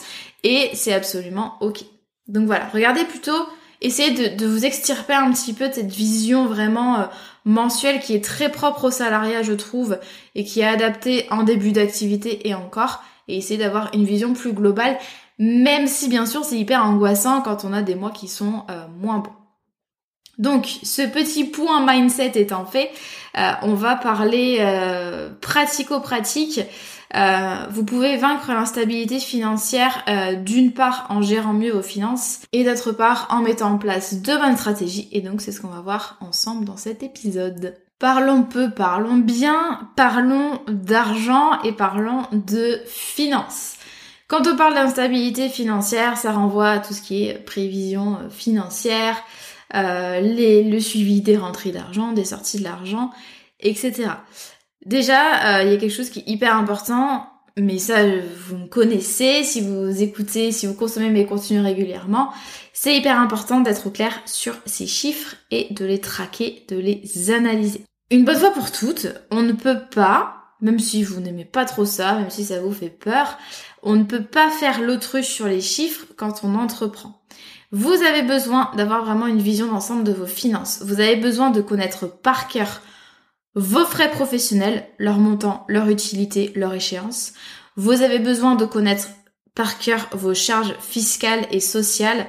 et 0.43 0.71
c'est 0.73 0.93
absolument 0.93 1.57
ok. 1.61 1.83
Donc 2.27 2.47
voilà, 2.47 2.67
regardez 2.73 3.03
plutôt 3.03 3.45
essayez 3.81 4.11
de, 4.11 4.37
de, 4.37 4.47
vous 4.47 4.65
extirper 4.65 5.13
un 5.13 5.31
petit 5.31 5.53
peu 5.53 5.69
de 5.69 5.73
cette 5.73 5.91
vision 5.91 6.45
vraiment 6.45 7.07
mensuel 7.45 7.99
qui 7.99 8.13
est 8.13 8.23
très 8.23 8.51
propre 8.51 8.85
au 8.85 8.91
salariat, 8.91 9.41
je 9.41 9.53
trouve, 9.53 9.97
et 10.35 10.43
qui 10.43 10.59
est 10.59 10.67
adapté 10.67 11.25
en 11.31 11.43
début 11.43 11.71
d'activité 11.71 12.47
et 12.47 12.53
encore, 12.53 13.01
et 13.27 13.37
essayer 13.37 13.57
d'avoir 13.57 13.89
une 13.93 14.05
vision 14.05 14.33
plus 14.33 14.53
globale, 14.53 14.97
même 15.39 15.87
si 15.87 16.09
bien 16.09 16.25
sûr 16.25 16.43
c'est 16.43 16.57
hyper 16.57 16.83
angoissant 16.83 17.41
quand 17.41 17.63
on 17.63 17.73
a 17.73 17.81
des 17.81 17.95
mois 17.95 18.11
qui 18.11 18.27
sont 18.27 18.63
euh, 18.69 18.85
moins 18.99 19.19
bons. 19.19 19.31
Donc, 20.37 20.67
ce 20.83 21.01
petit 21.01 21.45
point 21.45 21.83
mindset 21.85 22.33
étant 22.35 22.65
fait, 22.65 22.91
euh, 23.37 23.51
on 23.63 23.73
va 23.73 23.95
parler 23.95 24.57
euh, 27.15 27.55
vous 27.69 27.85
pouvez 27.85 28.17
vaincre 28.17 28.51
l'instabilité 28.51 29.19
financière 29.19 30.03
d'une 30.43 30.73
part 30.73 31.07
en 31.09 31.21
gérant 31.21 31.53
mieux 31.53 31.71
vos 31.71 31.81
finances 31.81 32.41
et 32.51 32.63
d'autre 32.63 32.91
part 32.91 33.27
en 33.29 33.41
mettant 33.41 33.71
en 33.71 33.77
place 33.77 34.21
de 34.21 34.37
bonnes 34.37 34.57
stratégies. 34.57 35.07
Et 35.11 35.21
donc, 35.21 35.41
c'est 35.41 35.51
ce 35.51 35.61
qu'on 35.61 35.69
va 35.69 35.81
voir 35.81 36.17
ensemble 36.21 36.65
dans 36.65 36.77
cet 36.77 37.03
épisode. 37.03 37.75
Parlons 37.99 38.43
peu, 38.43 38.69
parlons 38.69 39.17
bien, 39.17 39.89
parlons 39.95 40.61
d'argent 40.67 41.61
et 41.63 41.71
parlons 41.71 42.23
de 42.31 42.79
finances. 42.85 43.77
Quand 44.27 44.45
on 44.45 44.55
parle 44.57 44.75
d'instabilité 44.75 45.49
financière, 45.49 46.17
ça 46.17 46.33
renvoie 46.33 46.71
à 46.71 46.79
tout 46.79 46.93
ce 46.93 47.01
qui 47.01 47.23
est 47.23 47.33
prévision 47.33 48.19
financière, 48.29 49.23
euh, 49.73 50.19
le 50.21 50.79
suivi 50.79 51.21
des 51.21 51.37
rentrées 51.37 51.71
d'argent, 51.71 52.11
des 52.11 52.25
sorties 52.25 52.59
de 52.59 52.65
l'argent, 52.65 53.11
etc. 53.61 54.09
Déjà, 54.85 55.59
euh, 55.59 55.63
il 55.63 55.71
y 55.71 55.75
a 55.75 55.77
quelque 55.77 55.93
chose 55.93 56.09
qui 56.09 56.19
est 56.19 56.27
hyper 56.27 56.55
important, 56.55 57.27
mais 57.57 57.79
ça, 57.79 57.95
vous 58.47 58.57
me 58.57 58.67
connaissez, 58.67 59.43
si 59.43 59.61
vous 59.61 60.01
écoutez, 60.01 60.51
si 60.51 60.67
vous 60.67 60.75
consommez 60.75 61.09
mes 61.09 61.25
contenus 61.25 61.61
régulièrement, 61.61 62.31
c'est 62.73 62.95
hyper 62.95 63.19
important 63.19 63.61
d'être 63.61 63.89
clair 63.89 64.21
sur 64.25 64.55
ces 64.65 64.85
chiffres 64.85 65.35
et 65.49 65.67
de 65.73 65.83
les 65.83 65.99
traquer, 65.99 66.65
de 66.69 66.77
les 66.77 67.31
analyser. 67.31 67.83
Une 68.11 68.23
bonne 68.23 68.37
fois 68.37 68.51
pour 68.51 68.71
toutes, 68.71 69.07
on 69.31 69.41
ne 69.41 69.53
peut 69.53 69.79
pas, 69.93 70.35
même 70.61 70.79
si 70.79 71.03
vous 71.03 71.19
n'aimez 71.19 71.45
pas 71.45 71.65
trop 71.65 71.83
ça, 71.83 72.13
même 72.13 72.29
si 72.29 72.45
ça 72.45 72.61
vous 72.61 72.71
fait 72.71 72.89
peur, 72.89 73.37
on 73.81 73.95
ne 73.95 74.03
peut 74.03 74.23
pas 74.23 74.49
faire 74.49 74.81
l'autruche 74.81 75.27
sur 75.27 75.47
les 75.47 75.61
chiffres 75.61 76.05
quand 76.15 76.43
on 76.43 76.55
entreprend. 76.55 77.21
Vous 77.71 77.91
avez 77.91 78.21
besoin 78.21 78.71
d'avoir 78.77 79.03
vraiment 79.03 79.27
une 79.27 79.41
vision 79.41 79.67
d'ensemble 79.67 80.03
de 80.03 80.13
vos 80.13 80.25
finances. 80.25 80.81
Vous 80.85 81.01
avez 81.01 81.17
besoin 81.17 81.49
de 81.49 81.59
connaître 81.59 82.07
par 82.07 82.47
cœur 82.47 82.81
vos 83.57 83.85
frais 83.85 84.11
professionnels, 84.11 84.85
leur 84.99 85.17
montant, 85.17 85.65
leur 85.67 85.89
utilité, 85.89 86.51
leur 86.55 86.75
échéance. 86.75 87.33
Vous 87.75 88.03
avez 88.03 88.19
besoin 88.19 88.53
de 88.53 88.65
connaître 88.65 89.09
par 89.55 89.79
cœur 89.79 90.07
vos 90.11 90.35
charges 90.35 90.75
fiscales 90.79 91.47
et 91.51 91.59
sociales 91.59 92.27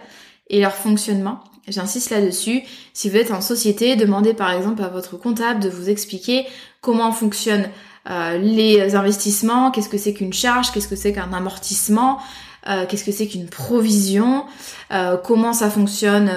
et 0.49 0.59
leur 0.63 0.75
fonctionnement. 0.75 1.45
J'insiste 1.69 2.09
là-dessus. 2.09 2.63
Si 2.95 3.11
vous 3.11 3.17
êtes 3.17 3.31
en 3.31 3.43
société, 3.43 3.95
demandez 3.95 4.33
par 4.33 4.53
exemple 4.53 4.83
à 4.83 4.89
votre 4.89 5.19
comptable 5.19 5.61
de 5.61 5.69
vous 5.69 5.91
expliquer 5.91 6.47
comment 6.81 7.13
fonctionnent 7.13 7.69
euh, 8.09 8.39
les 8.39 8.95
investissements, 8.95 9.71
qu'est-ce 9.71 9.91
que 9.91 9.99
c'est 9.99 10.15
qu'une 10.15 10.33
charge, 10.33 10.73
qu'est-ce 10.73 10.89
que 10.89 10.97
c'est 10.97 11.13
qu'un 11.13 11.35
amortissement, 11.35 12.21
euh, 12.69 12.87
qu'est-ce 12.87 13.05
que 13.05 13.13
c'est 13.13 13.27
qu'une 13.27 13.49
provision, 13.49 14.45
euh, 14.93 15.17
comment 15.17 15.53
ça 15.53 15.71
fonctionne, 15.71 16.31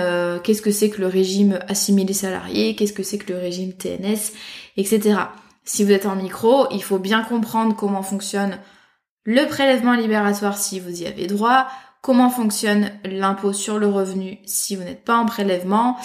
qu'est-ce 0.43 0.61
que 0.61 0.71
c'est 0.71 0.89
que 0.89 1.01
le 1.01 1.07
régime 1.07 1.59
assimilé 1.67 2.13
salarié, 2.13 2.75
qu'est-ce 2.75 2.93
que 2.93 3.03
c'est 3.03 3.17
que 3.17 3.33
le 3.33 3.39
régime 3.39 3.73
TNS, 3.73 4.33
etc. 4.77 5.19
Si 5.63 5.83
vous 5.83 5.91
êtes 5.91 6.05
en 6.05 6.15
micro, 6.15 6.67
il 6.71 6.83
faut 6.83 6.99
bien 6.99 7.23
comprendre 7.23 7.75
comment 7.75 8.03
fonctionne 8.03 8.57
le 9.23 9.45
prélèvement 9.47 9.93
libératoire 9.93 10.57
si 10.57 10.79
vous 10.79 11.03
y 11.03 11.05
avez 11.05 11.27
droit, 11.27 11.67
comment 12.01 12.29
fonctionne 12.29 12.91
l'impôt 13.05 13.53
sur 13.53 13.77
le 13.77 13.87
revenu 13.87 14.39
si 14.45 14.75
vous 14.75 14.83
n'êtes 14.83 15.03
pas 15.03 15.17
en 15.17 15.25
prélèvement, 15.25 15.97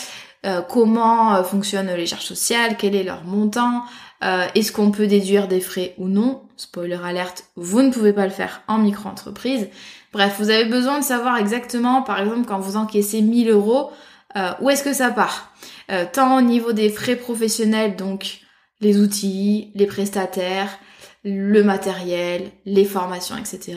euh, 0.44 0.60
comment 0.60 1.34
euh, 1.34 1.42
fonctionnent 1.42 1.92
les 1.92 2.06
charges 2.06 2.24
sociales, 2.24 2.76
quel 2.78 2.94
est 2.94 3.02
leur 3.02 3.24
montant, 3.24 3.82
euh, 4.22 4.46
est-ce 4.54 4.70
qu'on 4.70 4.90
peut 4.90 5.06
déduire 5.06 5.48
des 5.48 5.60
frais 5.60 5.94
ou 5.98 6.08
non? 6.08 6.42
Spoiler 6.56 6.98
alerte, 7.04 7.44
vous 7.56 7.82
ne 7.82 7.90
pouvez 7.90 8.12
pas 8.12 8.24
le 8.24 8.32
faire 8.32 8.62
en 8.68 8.78
micro-entreprise. 8.78 9.68
Bref, 10.12 10.36
vous 10.38 10.50
avez 10.50 10.64
besoin 10.64 10.98
de 10.98 11.04
savoir 11.04 11.36
exactement, 11.36 12.02
par 12.02 12.20
exemple, 12.20 12.46
quand 12.46 12.58
vous 12.58 12.76
encaissez 12.76 13.22
1000 13.22 13.50
euros, 13.50 13.90
où 14.60 14.70
est-ce 14.70 14.82
que 14.82 14.92
ça 14.92 15.10
part. 15.10 15.52
tant 16.12 16.36
au 16.36 16.42
niveau 16.42 16.72
des 16.72 16.90
frais 16.90 17.16
professionnels, 17.16 17.96
donc 17.96 18.40
les 18.80 18.98
outils, 18.98 19.70
les 19.74 19.86
prestataires, 19.86 20.78
le 21.24 21.62
matériel, 21.62 22.50
les 22.64 22.84
formations, 22.84 23.36
etc. 23.36 23.76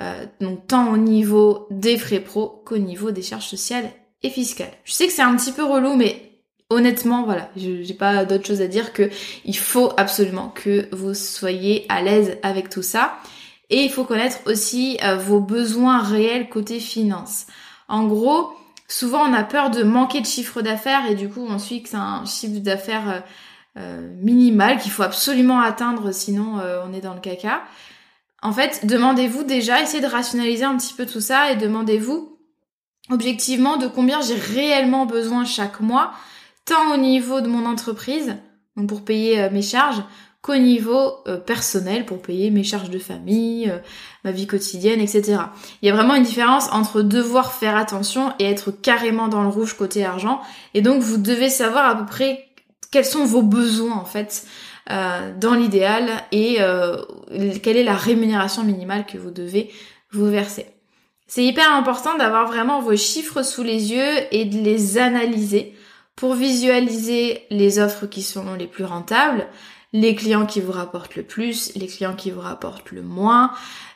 Euh, 0.00 0.24
donc 0.40 0.66
tant 0.66 0.92
au 0.92 0.96
niveau 0.96 1.66
des 1.70 1.96
frais 1.98 2.20
pro 2.20 2.62
qu'au 2.64 2.78
niveau 2.78 3.10
des 3.10 3.22
charges 3.22 3.46
sociales 3.46 3.88
et 4.22 4.30
fiscales. 4.30 4.72
Je 4.84 4.92
sais 4.92 5.06
que 5.06 5.12
c'est 5.12 5.22
un 5.22 5.36
petit 5.36 5.52
peu 5.52 5.64
relou, 5.64 5.94
mais 5.94 6.32
honnêtement, 6.70 7.24
voilà, 7.24 7.50
j'ai 7.54 7.94
pas 7.94 8.24
d'autre 8.24 8.46
chose 8.46 8.62
à 8.62 8.66
dire 8.66 8.92
que 8.92 9.10
il 9.44 9.56
faut 9.56 9.92
absolument 9.96 10.48
que 10.48 10.88
vous 10.92 11.14
soyez 11.14 11.86
à 11.88 12.02
l'aise 12.02 12.38
avec 12.42 12.70
tout 12.70 12.82
ça. 12.82 13.18
Et 13.70 13.82
il 13.84 13.90
faut 13.90 14.04
connaître 14.04 14.38
aussi 14.46 14.98
euh, 15.02 15.16
vos 15.16 15.40
besoins 15.40 16.02
réels 16.02 16.48
côté 16.48 16.80
finance. 16.80 17.46
En 17.88 18.06
gros, 18.06 18.52
souvent 18.88 19.22
on 19.28 19.32
a 19.32 19.44
peur 19.44 19.70
de 19.70 19.82
manquer 19.82 20.20
de 20.20 20.26
chiffre 20.26 20.62
d'affaires 20.62 21.10
et 21.10 21.14
du 21.14 21.28
coup 21.28 21.46
on 21.48 21.58
suit 21.58 21.82
que 21.82 21.88
c'est 21.88 21.96
un 21.96 22.24
chiffre 22.24 22.60
d'affaires 22.60 23.24
euh, 23.76 24.10
minimal 24.22 24.78
qu'il 24.78 24.92
faut 24.92 25.02
absolument 25.02 25.60
atteindre 25.60 26.12
sinon 26.12 26.60
on 26.84 26.92
est 26.92 27.00
dans 27.00 27.14
le 27.14 27.20
caca. 27.20 27.62
En 28.42 28.52
fait, 28.52 28.84
demandez-vous 28.84 29.42
déjà, 29.42 29.80
essayez 29.80 30.02
de 30.02 30.06
rationaliser 30.06 30.64
un 30.64 30.76
petit 30.76 30.92
peu 30.92 31.06
tout 31.06 31.20
ça 31.20 31.50
et 31.50 31.56
demandez-vous 31.56 32.34
objectivement 33.10 33.76
de 33.76 33.86
combien 33.86 34.20
j'ai 34.20 34.34
réellement 34.34 35.06
besoin 35.06 35.44
chaque 35.44 35.80
mois, 35.80 36.12
tant 36.64 36.94
au 36.94 36.96
niveau 36.96 37.40
de 37.40 37.48
mon 37.48 37.66
entreprise, 37.66 38.36
donc 38.76 38.88
pour 38.88 39.04
payer 39.04 39.40
euh, 39.40 39.50
mes 39.50 39.62
charges, 39.62 40.02
qu'au 40.44 40.56
niveau 40.56 41.14
euh, 41.26 41.38
personnel 41.38 42.04
pour 42.04 42.20
payer 42.20 42.50
mes 42.50 42.64
charges 42.64 42.90
de 42.90 42.98
famille, 42.98 43.70
euh, 43.70 43.78
ma 44.24 44.30
vie 44.30 44.46
quotidienne, 44.46 45.00
etc. 45.00 45.38
Il 45.80 45.88
y 45.88 45.90
a 45.90 45.94
vraiment 45.94 46.14
une 46.14 46.22
différence 46.22 46.70
entre 46.70 47.00
devoir 47.00 47.54
faire 47.54 47.78
attention 47.78 48.34
et 48.38 48.44
être 48.44 48.70
carrément 48.70 49.28
dans 49.28 49.42
le 49.42 49.48
rouge 49.48 49.72
côté 49.72 50.04
argent. 50.04 50.42
Et 50.74 50.82
donc 50.82 51.00
vous 51.00 51.16
devez 51.16 51.48
savoir 51.48 51.88
à 51.88 51.96
peu 51.96 52.04
près 52.04 52.46
quels 52.90 53.06
sont 53.06 53.24
vos 53.24 53.40
besoins 53.40 53.96
en 53.96 54.04
fait 54.04 54.46
euh, 54.90 55.32
dans 55.40 55.54
l'idéal 55.54 56.10
et 56.30 56.58
euh, 56.60 56.98
quelle 57.62 57.78
est 57.78 57.82
la 57.82 57.96
rémunération 57.96 58.64
minimale 58.64 59.06
que 59.06 59.16
vous 59.16 59.30
devez 59.30 59.70
vous 60.12 60.26
verser. 60.26 60.66
C'est 61.26 61.42
hyper 61.42 61.74
important 61.74 62.18
d'avoir 62.18 62.48
vraiment 62.48 62.82
vos 62.82 62.96
chiffres 62.96 63.42
sous 63.42 63.62
les 63.62 63.92
yeux 63.92 64.12
et 64.30 64.44
de 64.44 64.58
les 64.58 64.98
analyser 64.98 65.74
pour 66.16 66.34
visualiser 66.34 67.46
les 67.50 67.78
offres 67.78 68.04
qui 68.04 68.22
sont 68.22 68.54
les 68.58 68.66
plus 68.66 68.84
rentables, 68.84 69.46
les 69.94 70.16
clients 70.16 70.44
qui 70.44 70.60
vous 70.60 70.72
rapportent 70.72 71.14
le 71.14 71.22
plus, 71.22 71.72
les 71.76 71.86
clients 71.86 72.16
qui 72.16 72.32
vous 72.32 72.40
rapportent 72.40 72.90
le 72.90 73.00
moins. 73.00 73.52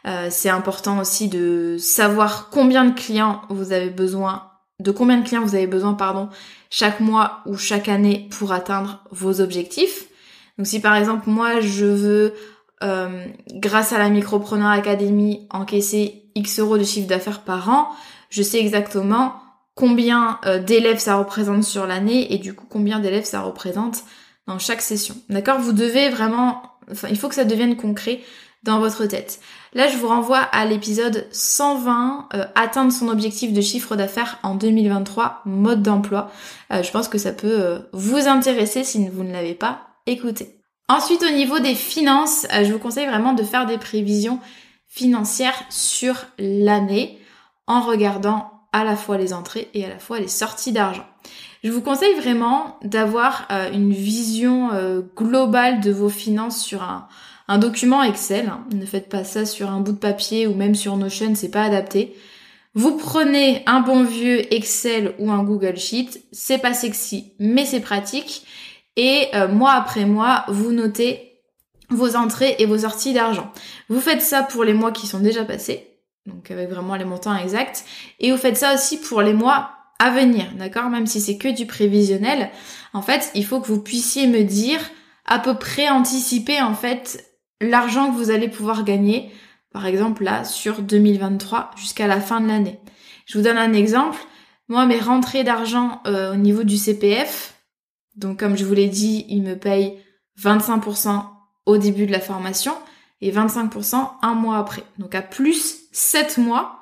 Euh, 0.06 0.28
c'est 0.30 0.48
important 0.48 1.00
aussi 1.00 1.26
de 1.28 1.76
savoir 1.76 2.50
combien 2.50 2.84
de 2.84 2.94
clients 2.94 3.42
vous 3.50 3.72
avez 3.72 3.90
besoin, 3.90 4.44
de 4.78 4.92
combien 4.92 5.18
de 5.18 5.26
clients 5.26 5.42
vous 5.42 5.56
avez 5.56 5.66
besoin, 5.66 5.94
pardon, 5.94 6.28
chaque 6.70 7.00
mois 7.00 7.40
ou 7.46 7.56
chaque 7.56 7.88
année 7.88 8.28
pour 8.38 8.52
atteindre 8.52 9.02
vos 9.10 9.40
objectifs. 9.40 10.06
Donc 10.56 10.68
si 10.68 10.80
par 10.80 10.94
exemple 10.94 11.28
moi 11.28 11.60
je 11.60 11.86
veux, 11.86 12.34
euh, 12.84 13.26
grâce 13.54 13.92
à 13.92 13.98
la 13.98 14.08
Micropreneur 14.08 14.70
Academy, 14.70 15.48
encaisser 15.50 16.30
X 16.36 16.60
euros 16.60 16.78
de 16.78 16.84
chiffre 16.84 17.08
d'affaires 17.08 17.40
par 17.40 17.68
an, 17.70 17.88
je 18.30 18.44
sais 18.44 18.60
exactement 18.60 19.34
combien 19.74 20.38
euh, 20.46 20.62
d'élèves 20.62 20.98
ça 20.98 21.16
représente 21.16 21.64
sur 21.64 21.88
l'année 21.88 22.32
et 22.32 22.38
du 22.38 22.54
coup 22.54 22.66
combien 22.68 23.00
d'élèves 23.00 23.24
ça 23.24 23.40
représente 23.40 24.04
dans 24.48 24.58
chaque 24.58 24.82
session. 24.82 25.14
D'accord? 25.28 25.60
Vous 25.60 25.72
devez 25.72 26.08
vraiment, 26.08 26.62
enfin 26.90 27.06
il 27.08 27.16
faut 27.16 27.28
que 27.28 27.36
ça 27.36 27.44
devienne 27.44 27.76
concret 27.76 28.20
dans 28.64 28.80
votre 28.80 29.06
tête. 29.06 29.38
Là, 29.74 29.86
je 29.86 29.96
vous 29.96 30.08
renvoie 30.08 30.38
à 30.40 30.64
l'épisode 30.64 31.28
120, 31.30 32.30
euh, 32.34 32.44
atteindre 32.56 32.90
son 32.90 33.06
objectif 33.08 33.52
de 33.52 33.60
chiffre 33.60 33.94
d'affaires 33.94 34.40
en 34.42 34.56
2023, 34.56 35.42
mode 35.44 35.82
d'emploi. 35.82 36.32
je 36.70 36.90
pense 36.90 37.06
que 37.06 37.18
ça 37.18 37.32
peut 37.32 37.82
vous 37.92 38.26
intéresser 38.26 38.82
si 38.82 39.08
vous 39.08 39.22
ne 39.22 39.32
l'avez 39.32 39.54
pas 39.54 39.88
écoutez. 40.08 40.60
Ensuite, 40.88 41.22
au 41.22 41.30
niveau 41.30 41.58
des 41.58 41.74
finances, 41.74 42.46
euh, 42.52 42.64
je 42.64 42.72
vous 42.72 42.78
conseille 42.78 43.06
vraiment 43.06 43.34
de 43.34 43.42
faire 43.42 43.66
des 43.66 43.78
prévisions 43.78 44.40
financières 44.86 45.62
sur 45.68 46.26
l'année 46.38 47.18
en 47.66 47.82
regardant 47.82 48.50
à 48.72 48.84
la 48.84 48.96
fois 48.96 49.18
les 49.18 49.34
entrées 49.34 49.68
et 49.74 49.84
à 49.84 49.88
la 49.88 49.98
fois 49.98 50.18
les 50.18 50.28
sorties 50.28 50.72
d'argent. 50.72 51.06
Je 51.64 51.72
vous 51.72 51.80
conseille 51.80 52.14
vraiment 52.14 52.78
d'avoir 52.82 53.48
euh, 53.50 53.72
une 53.72 53.92
vision 53.92 54.70
euh, 54.72 55.00
globale 55.16 55.80
de 55.80 55.90
vos 55.90 56.08
finances 56.08 56.62
sur 56.62 56.82
un, 56.82 57.08
document 57.58 58.02
Excel. 58.02 58.52
Ne 58.72 58.86
faites 58.86 59.08
pas 59.08 59.24
ça 59.24 59.44
sur 59.44 59.70
un 59.70 59.80
bout 59.80 59.92
de 59.92 59.98
papier 59.98 60.46
ou 60.46 60.54
même 60.54 60.74
sur 60.74 60.96
Notion, 60.96 61.34
c'est 61.34 61.50
pas 61.50 61.62
adapté. 61.62 62.14
Vous 62.74 62.96
prenez 62.96 63.62
un 63.66 63.80
bon 63.80 64.04
vieux 64.04 64.52
Excel 64.54 65.14
ou 65.18 65.32
un 65.32 65.42
Google 65.42 65.76
Sheet, 65.76 66.22
c'est 66.30 66.58
pas 66.58 66.74
sexy, 66.74 67.32
mais 67.40 67.64
c'est 67.64 67.80
pratique 67.80 68.46
et 68.96 69.28
euh, 69.34 69.48
mois 69.48 69.72
après 69.72 70.04
mois, 70.04 70.44
vous 70.48 70.72
notez 70.72 71.40
vos 71.88 72.14
entrées 72.14 72.56
et 72.58 72.66
vos 72.66 72.78
sorties 72.78 73.14
d'argent. 73.14 73.50
Vous 73.88 74.00
faites 74.00 74.22
ça 74.22 74.42
pour 74.42 74.62
les 74.62 74.74
mois 74.74 74.92
qui 74.92 75.06
sont 75.06 75.20
déjà 75.20 75.44
passés, 75.44 75.88
donc 76.26 76.50
avec 76.50 76.68
vraiment 76.68 76.94
les 76.94 77.04
montants 77.04 77.34
exacts, 77.34 77.84
et 78.20 78.30
vous 78.30 78.36
faites 78.36 78.58
ça 78.58 78.74
aussi 78.74 79.00
pour 79.00 79.22
les 79.22 79.32
mois 79.32 79.77
à 79.98 80.10
venir, 80.10 80.46
d'accord? 80.56 80.90
Même 80.90 81.06
si 81.06 81.20
c'est 81.20 81.38
que 81.38 81.48
du 81.48 81.66
prévisionnel, 81.66 82.50
en 82.92 83.02
fait, 83.02 83.30
il 83.34 83.44
faut 83.44 83.60
que 83.60 83.66
vous 83.66 83.82
puissiez 83.82 84.26
me 84.26 84.42
dire 84.44 84.80
à 85.24 85.38
peu 85.38 85.54
près 85.54 85.88
anticiper 85.88 86.60
en 86.60 86.74
fait 86.74 87.24
l'argent 87.60 88.10
que 88.10 88.16
vous 88.16 88.30
allez 88.30 88.48
pouvoir 88.48 88.84
gagner, 88.84 89.30
par 89.72 89.86
exemple 89.86 90.24
là 90.24 90.44
sur 90.44 90.80
2023 90.80 91.72
jusqu'à 91.76 92.06
la 92.06 92.20
fin 92.20 92.40
de 92.40 92.48
l'année. 92.48 92.80
Je 93.26 93.36
vous 93.36 93.44
donne 93.44 93.58
un 93.58 93.74
exemple. 93.74 94.18
Moi, 94.68 94.86
mes 94.86 94.98
rentrées 94.98 95.44
d'argent 95.44 96.00
euh, 96.06 96.32
au 96.32 96.36
niveau 96.36 96.62
du 96.62 96.76
CPF, 96.76 97.54
donc 98.16 98.38
comme 98.38 98.56
je 98.56 98.64
vous 98.64 98.74
l'ai 98.74 98.88
dit, 98.88 99.26
il 99.28 99.42
me 99.42 99.54
paye 99.54 99.98
25% 100.40 101.24
au 101.66 101.76
début 101.78 102.06
de 102.06 102.12
la 102.12 102.20
formation 102.20 102.74
et 103.20 103.30
25% 103.30 104.10
un 104.22 104.34
mois 104.34 104.58
après. 104.58 104.84
Donc 104.98 105.14
à 105.14 105.22
plus 105.22 105.88
7 105.92 106.38
mois 106.38 106.77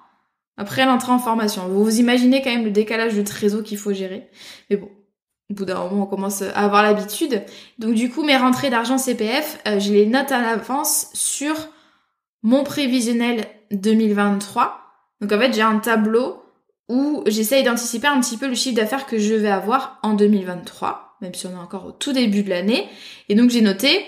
après 0.56 0.84
l'entrée 0.86 1.12
en 1.12 1.18
formation. 1.18 1.68
Vous 1.68 1.84
vous 1.84 2.00
imaginez 2.00 2.42
quand 2.42 2.50
même 2.50 2.64
le 2.64 2.70
décalage 2.70 3.14
de 3.14 3.22
trésor 3.22 3.62
qu'il 3.62 3.78
faut 3.78 3.92
gérer. 3.92 4.28
Mais 4.70 4.76
bon, 4.76 4.88
au 5.50 5.54
bout 5.54 5.64
d'un 5.64 5.78
moment, 5.84 6.04
on 6.04 6.06
commence 6.06 6.42
à 6.42 6.50
avoir 6.52 6.82
l'habitude. 6.82 7.42
Donc 7.78 7.94
du 7.94 8.10
coup, 8.10 8.22
mes 8.22 8.36
rentrées 8.36 8.70
d'argent 8.70 8.98
CPF, 8.98 9.58
euh, 9.66 9.78
je 9.78 9.92
les 9.92 10.06
note 10.06 10.32
à 10.32 10.40
l'avance 10.40 11.08
sur 11.14 11.54
mon 12.42 12.64
prévisionnel 12.64 13.46
2023. 13.72 14.80
Donc 15.20 15.32
en 15.32 15.38
fait, 15.38 15.52
j'ai 15.52 15.62
un 15.62 15.78
tableau 15.78 16.42
où 16.88 17.22
j'essaye 17.26 17.64
d'anticiper 17.64 18.06
un 18.06 18.20
petit 18.20 18.36
peu 18.36 18.46
le 18.46 18.54
chiffre 18.54 18.76
d'affaires 18.76 19.06
que 19.06 19.18
je 19.18 19.34
vais 19.34 19.50
avoir 19.50 19.98
en 20.02 20.14
2023 20.14 21.06
même 21.20 21.34
si 21.34 21.46
on 21.46 21.52
est 21.52 21.54
encore 21.54 21.86
au 21.86 21.92
tout 21.92 22.12
début 22.12 22.42
de 22.42 22.50
l'année. 22.50 22.88
Et 23.28 23.34
donc 23.34 23.50
j'ai 23.50 23.62
noté 23.62 24.04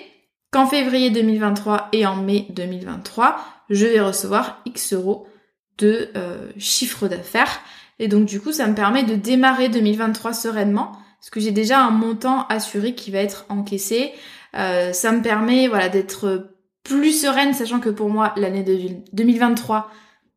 qu'en 0.50 0.66
février 0.66 1.10
2023 1.10 1.88
et 1.92 2.06
en 2.06 2.16
mai 2.16 2.46
2023, 2.50 3.36
je 3.70 3.86
vais 3.86 4.00
recevoir 4.00 4.60
X 4.66 4.92
euros 4.92 5.26
de 5.78 6.10
euh, 6.16 6.50
chiffre 6.58 7.08
d'affaires. 7.08 7.60
Et 7.98 8.08
donc 8.08 8.26
du 8.26 8.40
coup, 8.40 8.52
ça 8.52 8.66
me 8.66 8.74
permet 8.74 9.02
de 9.02 9.14
démarrer 9.14 9.68
2023 9.68 10.32
sereinement, 10.32 10.92
parce 11.20 11.30
que 11.30 11.40
j'ai 11.40 11.50
déjà 11.50 11.80
un 11.80 11.90
montant 11.90 12.46
assuré 12.48 12.94
qui 12.94 13.10
va 13.10 13.18
être 13.18 13.46
encaissé. 13.48 14.12
Euh, 14.56 14.92
ça 14.92 15.12
me 15.12 15.22
permet 15.22 15.68
voilà 15.68 15.88
d'être 15.88 16.52
plus 16.84 17.12
sereine, 17.12 17.54
sachant 17.54 17.80
que 17.80 17.90
pour 17.90 18.08
moi, 18.08 18.32
l'année 18.36 18.64
2023 19.12 19.90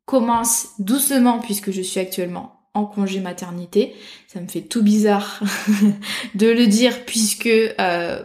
commence 0.05 0.69
doucement 0.79 1.39
puisque 1.39 1.71
je 1.71 1.81
suis 1.81 1.99
actuellement 1.99 2.61
en 2.73 2.85
congé 2.85 3.19
maternité. 3.19 3.95
Ça 4.27 4.39
me 4.41 4.47
fait 4.47 4.61
tout 4.61 4.83
bizarre 4.83 5.41
de 6.35 6.47
le 6.47 6.67
dire 6.67 7.05
puisque 7.05 7.47
euh, 7.47 8.23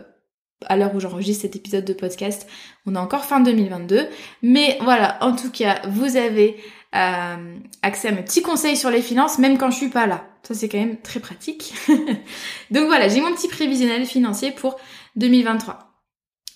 à 0.64 0.76
l'heure 0.76 0.94
où 0.94 1.00
j'enregistre 1.00 1.42
cet 1.42 1.56
épisode 1.56 1.84
de 1.84 1.92
podcast, 1.92 2.48
on 2.86 2.94
est 2.94 2.98
encore 2.98 3.24
fin 3.24 3.40
2022. 3.40 4.06
Mais 4.42 4.78
voilà, 4.82 5.18
en 5.20 5.34
tout 5.34 5.50
cas, 5.50 5.80
vous 5.88 6.16
avez 6.16 6.56
euh, 6.96 7.56
accès 7.82 8.08
à 8.08 8.12
mes 8.12 8.22
petits 8.22 8.42
conseils 8.42 8.76
sur 8.76 8.90
les 8.90 9.02
finances, 9.02 9.38
même 9.38 9.58
quand 9.58 9.70
je 9.70 9.76
suis 9.76 9.88
pas 9.88 10.06
là. 10.06 10.24
Ça, 10.42 10.54
c'est 10.54 10.68
quand 10.68 10.78
même 10.78 10.98
très 11.00 11.20
pratique. 11.20 11.74
Donc 12.70 12.86
voilà, 12.86 13.08
j'ai 13.08 13.20
mon 13.20 13.32
petit 13.34 13.48
prévisionnel 13.48 14.06
financier 14.06 14.52
pour 14.52 14.76
2023. 15.16 15.86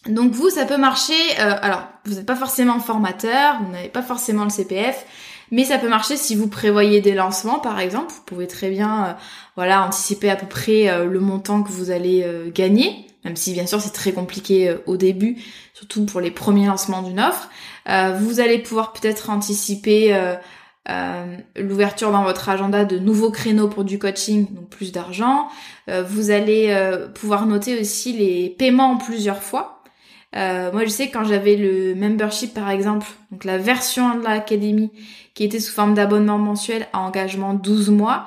Donc 0.07 0.33
vous, 0.33 0.49
ça 0.49 0.65
peut 0.65 0.79
marcher. 0.79 1.13
Euh, 1.39 1.57
alors, 1.61 1.83
vous 2.07 2.15
n'êtes 2.15 2.27
pas 2.27 2.37
forcément 2.37 2.81
formateur, 2.81 3.61
vous 3.63 3.73
n'avez 3.73 3.89
pas 3.89 4.03
forcément 4.03 4.45
le 4.45 4.51
CPF, 4.51 5.05
mais 5.51 5.65
ça 5.65 5.79
peut 5.79 5.89
marcher 5.89 6.17
si 6.17 6.35
vous 6.35 6.49
prévoyez 6.49 7.01
des 7.01 7.15
lancements, 7.15 7.59
par 7.59 7.81
exemple. 7.81 8.13
Vous 8.13 8.23
pouvez 8.27 8.47
très 8.47 8.71
bien, 8.71 9.05
euh, 9.05 9.13
voilà, 9.57 9.85
anticiper 9.87 10.31
à 10.31 10.37
peu 10.37 10.47
près 10.47 11.05
le 11.05 11.21
montant 11.21 11.63
que 11.63 11.71
vous 11.71 11.91
allez 11.91 12.25
gagner 12.55 13.07
même 13.25 13.37
si 13.37 13.53
bien 13.53 13.67
sûr 13.67 13.81
c'est 13.81 13.93
très 13.93 14.13
compliqué 14.13 14.69
euh, 14.69 14.77
au 14.87 14.97
début, 14.97 15.37
surtout 15.75 16.07
pour 16.07 16.21
les 16.21 16.31
premiers 16.31 16.67
lancements 16.67 17.03
d'une 17.03 17.21
offre. 17.21 17.51
Euh, 17.89 18.17
vous 18.21 18.41
allez 18.41 18.59
pouvoir 18.59 18.93
peut-être 18.93 19.31
anticiper 19.31 20.15
euh, 20.15 21.37
l'ouverture 21.57 22.11
dans 22.11 22.23
votre 22.23 22.49
agenda 22.49 22.85
de 22.85 22.99
nouveaux 22.99 23.31
créneaux 23.31 23.69
pour 23.69 23.85
du 23.85 23.99
coaching, 23.99 24.53
donc 24.55 24.69
plus 24.71 24.93
d'argent. 24.93 25.49
vous 25.87 26.31
allez 26.31 26.75
pouvoir 27.15 27.47
noter 27.47 27.79
aussi 27.79 28.13
les 28.13 28.49
paiements 28.49 28.93
en 28.93 28.97
plusieurs 28.97 29.43
fois. 29.43 29.85
moi, 30.35 30.83
je 30.83 30.89
sais 30.89 31.11
quand 31.11 31.23
j'avais 31.23 31.55
le 31.55 31.95
membership, 31.95 32.55
par 32.55 32.71
exemple, 32.71 33.07
donc 33.31 33.45
la 33.45 33.57
version 33.57 34.17
de 34.17 34.25
l'académie 34.25 34.91
qui 35.41 35.47
était 35.47 35.59
sous 35.59 35.73
forme 35.73 35.95
d'abonnement 35.95 36.37
mensuel 36.37 36.87
à 36.93 37.01
engagement 37.01 37.55
12 37.55 37.89
mois, 37.89 38.27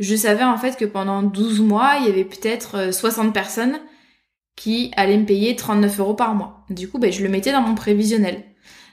je 0.00 0.16
savais 0.16 0.42
en 0.42 0.58
fait 0.58 0.76
que 0.76 0.84
pendant 0.84 1.22
12 1.22 1.60
mois, 1.60 1.98
il 2.00 2.06
y 2.06 2.10
avait 2.10 2.24
peut-être 2.24 2.92
60 2.92 3.32
personnes 3.32 3.78
qui 4.56 4.90
allait 4.96 5.18
me 5.18 5.24
payer 5.24 5.54
39 5.54 6.00
euros 6.00 6.14
par 6.14 6.34
mois. 6.34 6.64
Du 6.68 6.88
coup, 6.88 6.98
ben, 6.98 7.12
je 7.12 7.22
le 7.22 7.28
mettais 7.28 7.52
dans 7.52 7.60
mon 7.60 7.76
prévisionnel. 7.76 8.42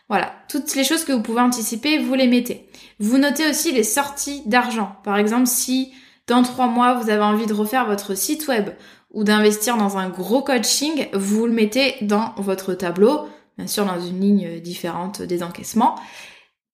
Voilà, 0.09 0.31
toutes 0.47 0.75
les 0.75 0.83
choses 0.83 1.05
que 1.05 1.11
vous 1.11 1.23
pouvez 1.23 1.41
anticiper, 1.41 1.97
vous 1.97 2.13
les 2.13 2.27
mettez. 2.27 2.69
Vous 2.99 3.17
notez 3.17 3.49
aussi 3.49 3.71
les 3.71 3.81
sorties 3.81 4.43
d'argent. 4.45 4.97
Par 5.03 5.17
exemple, 5.17 5.47
si 5.47 5.91
dans 6.27 6.43
trois 6.43 6.67
mois, 6.67 6.93
vous 6.93 7.09
avez 7.09 7.23
envie 7.23 7.47
de 7.47 7.53
refaire 7.55 7.87
votre 7.87 8.15
site 8.15 8.47
web 8.47 8.69
ou 9.09 9.23
d'investir 9.23 9.75
dans 9.77 9.97
un 9.97 10.09
gros 10.09 10.43
coaching, 10.43 11.07
vous 11.13 11.47
le 11.47 11.53
mettez 11.53 11.95
dans 12.01 12.35
votre 12.37 12.75
tableau, 12.75 13.27
bien 13.57 13.65
sûr 13.65 13.85
dans 13.85 13.99
une 13.99 14.19
ligne 14.19 14.59
différente 14.59 15.23
des 15.23 15.41
encaissements, 15.41 15.95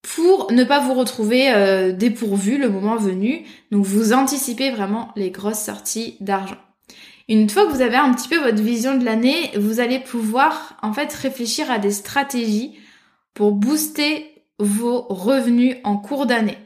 pour 0.01 0.51
ne 0.51 0.63
pas 0.63 0.79
vous 0.79 0.93
retrouver 0.93 1.53
euh, 1.53 1.91
dépourvu 1.91 2.57
le 2.57 2.69
moment 2.69 2.95
venu. 2.95 3.45
Donc 3.71 3.85
vous 3.85 4.13
anticipez 4.13 4.71
vraiment 4.71 5.09
les 5.15 5.31
grosses 5.31 5.59
sorties 5.59 6.17
d'argent. 6.19 6.57
Une 7.29 7.49
fois 7.49 7.65
que 7.65 7.71
vous 7.71 7.81
avez 7.81 7.95
un 7.95 8.13
petit 8.13 8.27
peu 8.27 8.37
votre 8.37 8.61
vision 8.61 8.97
de 8.97 9.05
l'année, 9.05 9.51
vous 9.57 9.79
allez 9.79 9.99
pouvoir 9.99 10.75
en 10.81 10.91
fait 10.91 11.13
réfléchir 11.13 11.71
à 11.71 11.77
des 11.77 11.91
stratégies 11.91 12.77
pour 13.33 13.53
booster 13.53 14.43
vos 14.59 15.01
revenus 15.09 15.77
en 15.83 15.97
cours 15.97 16.25
d'année. 16.25 16.57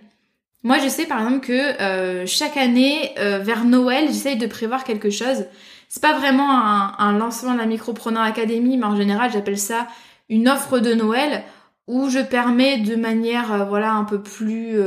Moi, 0.64 0.80
je 0.80 0.90
sais 0.90 1.06
par 1.06 1.20
exemple 1.20 1.46
que 1.46 1.82
euh, 1.82 2.26
chaque 2.26 2.58
année, 2.58 3.12
euh, 3.20 3.38
vers 3.38 3.66
Noël, 3.66 4.08
j'essaye 4.08 4.38
de 4.38 4.48
prévoir 4.48 4.84
quelque 4.84 5.12
chose. 5.12 5.46
C'est 5.88 6.02
pas 6.02 6.18
vraiment 6.18 6.50
un, 6.50 7.18
lancement 7.18 7.54
de 7.54 7.60
la 7.60 7.68
Micropreneur 7.68 8.24
Academy, 8.24 8.76
mais 8.76 8.86
en 8.86 8.96
général, 8.96 9.32
j'appelle 9.32 9.60
ça 9.60 9.88
une 10.28 10.50
offre 10.50 10.80
de 10.80 10.96
Noël 10.96 11.44
où 11.88 12.10
je 12.10 12.20
permets 12.20 12.80
de 12.80 12.96
manière, 12.96 13.54
euh, 13.54 13.66
voilà, 13.66 13.94
un 13.94 14.04
peu 14.04 14.22
plus 14.22 14.80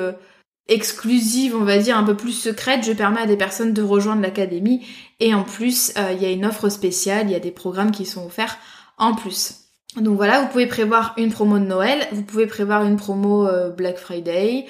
exclusive, 0.68 1.56
on 1.56 1.64
va 1.64 1.78
dire, 1.78 1.96
un 1.96 2.04
peu 2.04 2.14
plus 2.14 2.32
secrète, 2.32 2.84
je 2.84 2.92
permets 2.92 3.22
à 3.22 3.26
des 3.26 3.36
personnes 3.36 3.72
de 3.72 3.82
rejoindre 3.82 4.22
l'académie 4.22 4.86
et 5.18 5.34
en 5.34 5.42
plus, 5.42 5.92
euh, 5.96 6.12
il 6.12 6.22
y 6.22 6.26
a 6.26 6.30
une 6.30 6.44
offre 6.44 6.68
spéciale, 6.68 7.26
il 7.26 7.32
y 7.32 7.34
a 7.36 7.40
des 7.40 7.50
programmes 7.50 7.90
qui 7.90 8.04
sont 8.04 8.26
offerts 8.26 8.58
en 8.98 9.14
plus. 9.14 9.64
Donc 9.96 10.16
voilà, 10.16 10.42
vous 10.42 10.48
pouvez 10.48 10.66
prévoir 10.66 11.14
une 11.16 11.32
promo 11.32 11.58
de 11.58 11.64
Noël, 11.64 12.06
vous 12.12 12.22
pouvez 12.22 12.46
prévoir 12.46 12.84
une 12.84 12.96
promo 12.96 13.46
euh, 13.46 13.70
Black 13.70 13.96
Friday, 13.96 14.66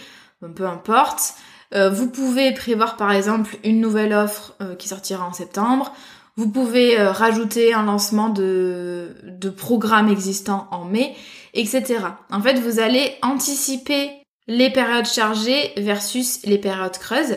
peu 0.54 0.66
importe. 0.66 1.34
Euh, 1.74 1.90
vous 1.90 2.08
pouvez 2.08 2.52
prévoir 2.52 2.96
par 2.96 3.12
exemple 3.12 3.56
une 3.64 3.80
nouvelle 3.80 4.14
offre 4.14 4.56
qui 4.78 4.88
sortira 4.88 5.26
en 5.26 5.32
septembre. 5.32 5.92
Vous 6.36 6.48
pouvez 6.48 6.96
rajouter 6.96 7.74
un 7.74 7.82
lancement 7.82 8.28
de, 8.28 9.16
de 9.24 9.50
programmes 9.50 10.08
existants 10.08 10.68
en 10.70 10.84
mai, 10.84 11.16
etc. 11.54 11.98
En 12.30 12.40
fait, 12.40 12.58
vous 12.58 12.80
allez 12.80 13.14
anticiper 13.22 14.10
les 14.46 14.70
périodes 14.70 15.06
chargées 15.06 15.72
versus 15.76 16.40
les 16.44 16.58
périodes 16.58 16.98
creuses. 16.98 17.36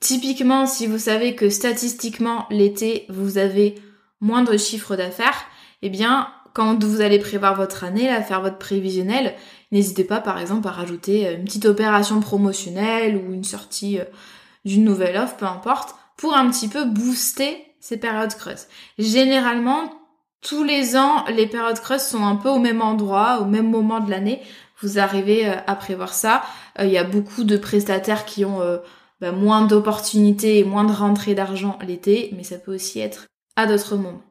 Typiquement, 0.00 0.66
si 0.66 0.86
vous 0.86 0.98
savez 0.98 1.34
que 1.34 1.48
statistiquement 1.48 2.46
l'été, 2.50 3.06
vous 3.08 3.38
avez 3.38 3.76
moins 4.20 4.42
de 4.42 4.56
chiffre 4.56 4.96
d'affaires, 4.96 5.46
eh 5.82 5.90
bien, 5.90 6.28
quand 6.54 6.82
vous 6.84 7.00
allez 7.00 7.18
prévoir 7.18 7.54
votre 7.54 7.84
année, 7.84 8.08
faire 8.26 8.42
votre 8.42 8.58
prévisionnel, 8.58 9.34
n'hésitez 9.70 10.04
pas 10.04 10.20
par 10.20 10.38
exemple 10.38 10.68
à 10.68 10.72
rajouter 10.72 11.26
euh, 11.26 11.36
une 11.36 11.44
petite 11.44 11.64
opération 11.64 12.20
promotionnelle 12.20 13.16
ou 13.16 13.32
une 13.32 13.44
sortie 13.44 13.98
euh, 13.98 14.04
d'une 14.64 14.84
nouvelle 14.84 15.16
offre, 15.16 15.36
peu 15.36 15.46
importe, 15.46 15.94
pour 16.16 16.34
un 16.34 16.50
petit 16.50 16.68
peu 16.68 16.84
booster 16.84 17.64
ces 17.80 17.96
périodes 17.96 18.34
creuses. 18.34 18.66
Généralement, 18.98 19.92
tous 20.42 20.64
les 20.64 20.96
ans, 20.96 21.24
les 21.34 21.46
périodes 21.46 21.80
creuses 21.80 22.02
sont 22.02 22.24
un 22.24 22.36
peu 22.36 22.48
au 22.48 22.58
même 22.58 22.82
endroit, 22.82 23.38
au 23.40 23.44
même 23.44 23.70
moment 23.70 24.00
de 24.00 24.10
l'année 24.10 24.42
vous 24.82 24.98
arrivez 24.98 25.48
euh, 25.48 25.54
à 25.66 25.74
prévoir 25.74 26.12
ça. 26.12 26.42
Euh, 26.78 26.84
il 26.84 26.92
y 26.92 26.98
a 26.98 27.04
beaucoup 27.04 27.44
de 27.44 27.56
prestataires 27.56 28.24
qui 28.24 28.44
ont 28.44 28.60
euh, 28.60 28.78
bah, 29.20 29.32
moins 29.32 29.62
d'opportunités 29.62 30.58
et 30.58 30.64
moins 30.64 30.84
de 30.84 30.92
rentrées 30.92 31.34
d'argent 31.34 31.78
l'été, 31.86 32.30
mais 32.36 32.42
ça 32.42 32.58
peut 32.58 32.74
aussi 32.74 33.00
être 33.00 33.26
à 33.56 33.66
d'autres 33.66 33.96
moments. 33.96 34.22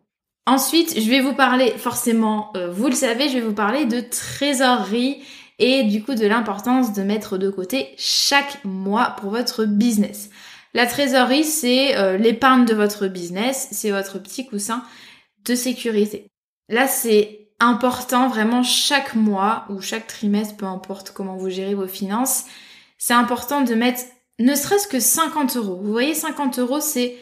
Ensuite, 0.47 0.99
je 0.99 1.09
vais 1.09 1.21
vous 1.21 1.33
parler, 1.33 1.71
forcément, 1.77 2.51
vous 2.71 2.87
le 2.87 2.95
savez, 2.95 3.29
je 3.29 3.35
vais 3.35 3.41
vous 3.41 3.53
parler 3.53 3.85
de 3.85 4.01
trésorerie 4.01 5.21
et 5.59 5.83
du 5.83 6.03
coup 6.03 6.15
de 6.15 6.25
l'importance 6.25 6.93
de 6.93 7.03
mettre 7.03 7.37
de 7.37 7.51
côté 7.51 7.89
chaque 7.95 8.57
mois 8.65 9.15
pour 9.21 9.29
votre 9.29 9.65
business. 9.65 10.31
La 10.73 10.87
trésorerie, 10.87 11.43
c'est 11.43 12.17
l'épargne 12.17 12.65
de 12.65 12.73
votre 12.73 13.05
business, 13.05 13.67
c'est 13.71 13.91
votre 13.91 14.17
petit 14.17 14.47
coussin 14.47 14.83
de 15.45 15.55
sécurité. 15.55 16.27
Là, 16.69 16.87
c'est 16.87 17.49
important 17.59 18.27
vraiment 18.27 18.63
chaque 18.63 19.15
mois 19.15 19.65
ou 19.69 19.81
chaque 19.81 20.07
trimestre, 20.07 20.57
peu 20.57 20.65
importe 20.65 21.11
comment 21.11 21.35
vous 21.37 21.49
gérez 21.49 21.75
vos 21.75 21.87
finances, 21.87 22.45
c'est 22.97 23.13
important 23.13 23.61
de 23.61 23.73
mettre 23.73 24.01
ne 24.39 24.55
serait-ce 24.55 24.87
que 24.87 24.99
50 24.99 25.55
euros. 25.57 25.79
Vous 25.81 25.91
voyez, 25.91 26.15
50 26.15 26.59
euros, 26.59 26.79
c'est 26.79 27.17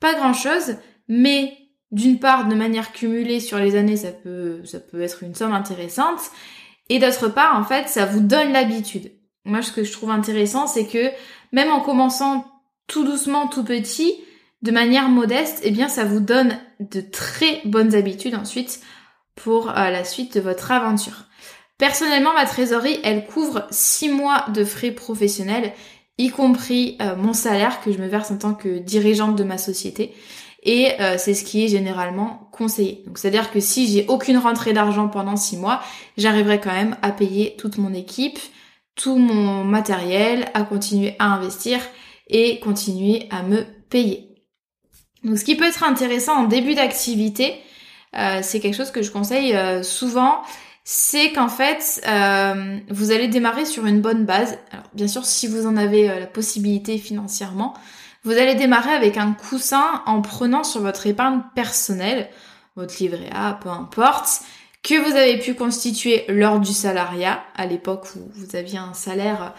pas 0.00 0.14
grand 0.14 0.34
chose, 0.34 0.76
mais 1.08 1.56
d'une 1.90 2.18
part, 2.18 2.46
de 2.46 2.54
manière 2.54 2.92
cumulée 2.92 3.40
sur 3.40 3.58
les 3.58 3.74
années, 3.74 3.96
ça 3.96 4.12
peut, 4.12 4.64
ça 4.64 4.78
peut 4.78 5.00
être 5.00 5.22
une 5.22 5.34
somme 5.34 5.52
intéressante. 5.52 6.20
Et 6.90 6.98
d'autre 6.98 7.28
part, 7.28 7.58
en 7.58 7.64
fait, 7.64 7.88
ça 7.88 8.04
vous 8.04 8.20
donne 8.20 8.52
l'habitude. 8.52 9.12
Moi, 9.44 9.62
ce 9.62 9.72
que 9.72 9.84
je 9.84 9.92
trouve 9.92 10.10
intéressant, 10.10 10.66
c'est 10.66 10.86
que 10.86 11.10
même 11.52 11.70
en 11.70 11.80
commençant 11.80 12.46
tout 12.86 13.04
doucement, 13.04 13.48
tout 13.48 13.64
petit, 13.64 14.14
de 14.62 14.70
manière 14.70 15.08
modeste, 15.08 15.60
eh 15.62 15.70
bien, 15.70 15.88
ça 15.88 16.04
vous 16.04 16.20
donne 16.20 16.58
de 16.80 17.00
très 17.00 17.60
bonnes 17.64 17.94
habitudes 17.94 18.34
ensuite 18.34 18.80
pour 19.34 19.70
euh, 19.70 19.90
la 19.90 20.04
suite 20.04 20.34
de 20.34 20.40
votre 20.40 20.70
aventure. 20.70 21.24
Personnellement, 21.78 22.34
ma 22.34 22.44
trésorerie, 22.44 22.98
elle 23.04 23.24
couvre 23.26 23.66
6 23.70 24.08
mois 24.08 24.46
de 24.52 24.64
frais 24.64 24.90
professionnels, 24.90 25.72
y 26.18 26.30
compris 26.30 26.96
euh, 27.00 27.14
mon 27.14 27.32
salaire 27.32 27.80
que 27.80 27.92
je 27.92 27.98
me 27.98 28.08
verse 28.08 28.32
en 28.32 28.38
tant 28.38 28.54
que 28.54 28.78
dirigeante 28.78 29.36
de 29.36 29.44
ma 29.44 29.58
société. 29.58 30.12
Et 30.64 31.00
euh, 31.00 31.14
c'est 31.18 31.34
ce 31.34 31.44
qui 31.44 31.64
est 31.64 31.68
généralement 31.68 32.48
conseillé. 32.50 33.04
Donc 33.06 33.18
c'est-à-dire 33.18 33.52
que 33.52 33.60
si 33.60 33.86
j'ai 33.86 34.06
aucune 34.08 34.38
rentrée 34.38 34.72
d'argent 34.72 35.08
pendant 35.08 35.36
6 35.36 35.56
mois, 35.56 35.80
j'arriverai 36.16 36.60
quand 36.60 36.72
même 36.72 36.96
à 37.02 37.12
payer 37.12 37.54
toute 37.56 37.78
mon 37.78 37.94
équipe, 37.94 38.40
tout 38.96 39.16
mon 39.16 39.62
matériel, 39.62 40.50
à 40.54 40.62
continuer 40.62 41.14
à 41.20 41.26
investir 41.26 41.78
et 42.28 42.58
continuer 42.58 43.28
à 43.30 43.44
me 43.44 43.64
payer. 43.88 44.27
Donc 45.24 45.38
ce 45.38 45.44
qui 45.44 45.56
peut 45.56 45.66
être 45.66 45.82
intéressant 45.82 46.36
en 46.36 46.44
début 46.44 46.74
d'activité, 46.74 47.60
euh, 48.16 48.40
c'est 48.42 48.60
quelque 48.60 48.76
chose 48.76 48.90
que 48.90 49.02
je 49.02 49.10
conseille 49.10 49.54
euh, 49.54 49.82
souvent, 49.82 50.42
c'est 50.84 51.32
qu'en 51.32 51.48
fait, 51.48 52.02
euh, 52.08 52.78
vous 52.88 53.10
allez 53.10 53.28
démarrer 53.28 53.66
sur 53.66 53.86
une 53.86 54.00
bonne 54.00 54.24
base. 54.24 54.58
Alors 54.70 54.86
bien 54.94 55.08
sûr, 55.08 55.24
si 55.24 55.46
vous 55.46 55.66
en 55.66 55.76
avez 55.76 56.08
la 56.08 56.26
possibilité 56.26 56.96
financièrement, 56.98 57.74
vous 58.24 58.32
allez 58.32 58.54
démarrer 58.54 58.92
avec 58.92 59.16
un 59.16 59.32
coussin 59.32 60.02
en 60.06 60.22
prenant 60.22 60.64
sur 60.64 60.80
votre 60.80 61.06
épargne 61.06 61.42
personnelle, 61.54 62.30
votre 62.76 62.94
livret 63.00 63.28
A, 63.34 63.58
peu 63.60 63.68
importe, 63.68 64.40
que 64.82 64.94
vous 64.94 65.14
avez 65.14 65.38
pu 65.38 65.54
constituer 65.54 66.24
lors 66.28 66.60
du 66.60 66.72
salariat, 66.72 67.42
à 67.54 67.66
l'époque 67.66 68.06
où 68.16 68.30
vous 68.34 68.56
aviez 68.56 68.78
un 68.78 68.94
salaire 68.94 69.54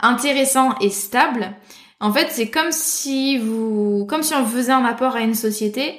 intéressant 0.00 0.76
et 0.80 0.90
stable. 0.90 1.54
En 2.00 2.12
fait, 2.12 2.28
c'est 2.30 2.50
comme 2.50 2.70
si 2.70 3.38
vous, 3.38 4.06
comme 4.08 4.22
si 4.22 4.34
on 4.34 4.46
faisait 4.46 4.72
un 4.72 4.84
apport 4.84 5.16
à 5.16 5.20
une 5.20 5.34
société, 5.34 5.98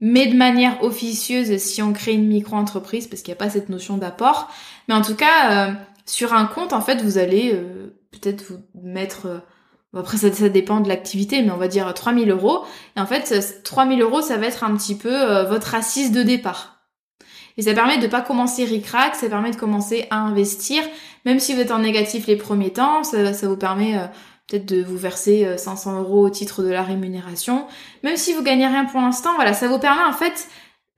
mais 0.00 0.26
de 0.26 0.36
manière 0.36 0.82
officieuse 0.82 1.56
si 1.58 1.82
on 1.82 1.92
crée 1.92 2.12
une 2.12 2.26
micro-entreprise, 2.26 3.06
parce 3.06 3.22
qu'il 3.22 3.32
n'y 3.32 3.38
a 3.38 3.44
pas 3.44 3.50
cette 3.50 3.68
notion 3.68 3.96
d'apport. 3.96 4.50
Mais 4.88 4.94
en 4.94 5.02
tout 5.02 5.14
cas, 5.14 5.68
euh, 5.68 5.72
sur 6.06 6.32
un 6.32 6.46
compte, 6.46 6.72
en 6.72 6.80
fait, 6.80 7.02
vous 7.02 7.18
allez 7.18 7.52
euh, 7.52 7.98
peut-être 8.10 8.44
vous 8.44 8.62
mettre 8.82 9.42
après 9.98 10.16
ça, 10.18 10.48
dépend 10.48 10.80
de 10.80 10.88
l'activité, 10.88 11.42
mais 11.42 11.50
on 11.50 11.56
va 11.56 11.68
dire 11.68 11.92
3000 11.92 12.30
euros. 12.30 12.64
Et 12.96 13.00
en 13.00 13.06
fait, 13.06 13.62
3000 13.62 14.00
euros, 14.02 14.20
ça 14.20 14.36
va 14.36 14.46
être 14.46 14.64
un 14.64 14.76
petit 14.76 14.96
peu 14.96 15.12
euh, 15.12 15.44
votre 15.44 15.74
assise 15.74 16.12
de 16.12 16.22
départ. 16.22 16.80
Et 17.56 17.62
ça 17.62 17.72
permet 17.72 17.98
de 17.98 18.06
pas 18.06 18.20
commencer 18.20 18.64
ric-rac, 18.64 19.14
ça 19.14 19.28
permet 19.28 19.50
de 19.50 19.56
commencer 19.56 20.06
à 20.10 20.18
investir, 20.18 20.82
même 21.24 21.40
si 21.40 21.54
vous 21.54 21.60
êtes 21.60 21.70
en 21.70 21.78
négatif 21.78 22.26
les 22.26 22.36
premiers 22.36 22.72
temps, 22.72 23.02
ça, 23.02 23.32
ça 23.32 23.48
vous 23.48 23.56
permet 23.56 23.96
euh, 23.96 24.06
peut-être 24.48 24.66
de 24.66 24.82
vous 24.82 24.96
verser 24.96 25.56
500 25.56 26.00
euros 26.00 26.26
au 26.26 26.30
titre 26.30 26.62
de 26.62 26.68
la 26.68 26.82
rémunération. 26.82 27.66
Même 28.02 28.16
si 28.16 28.32
vous 28.32 28.42
gagnez 28.42 28.66
rien 28.66 28.84
pour 28.84 29.00
l'instant, 29.00 29.34
voilà, 29.34 29.52
ça 29.54 29.68
vous 29.68 29.78
permet 29.78 30.04
en 30.04 30.12
fait 30.12 30.48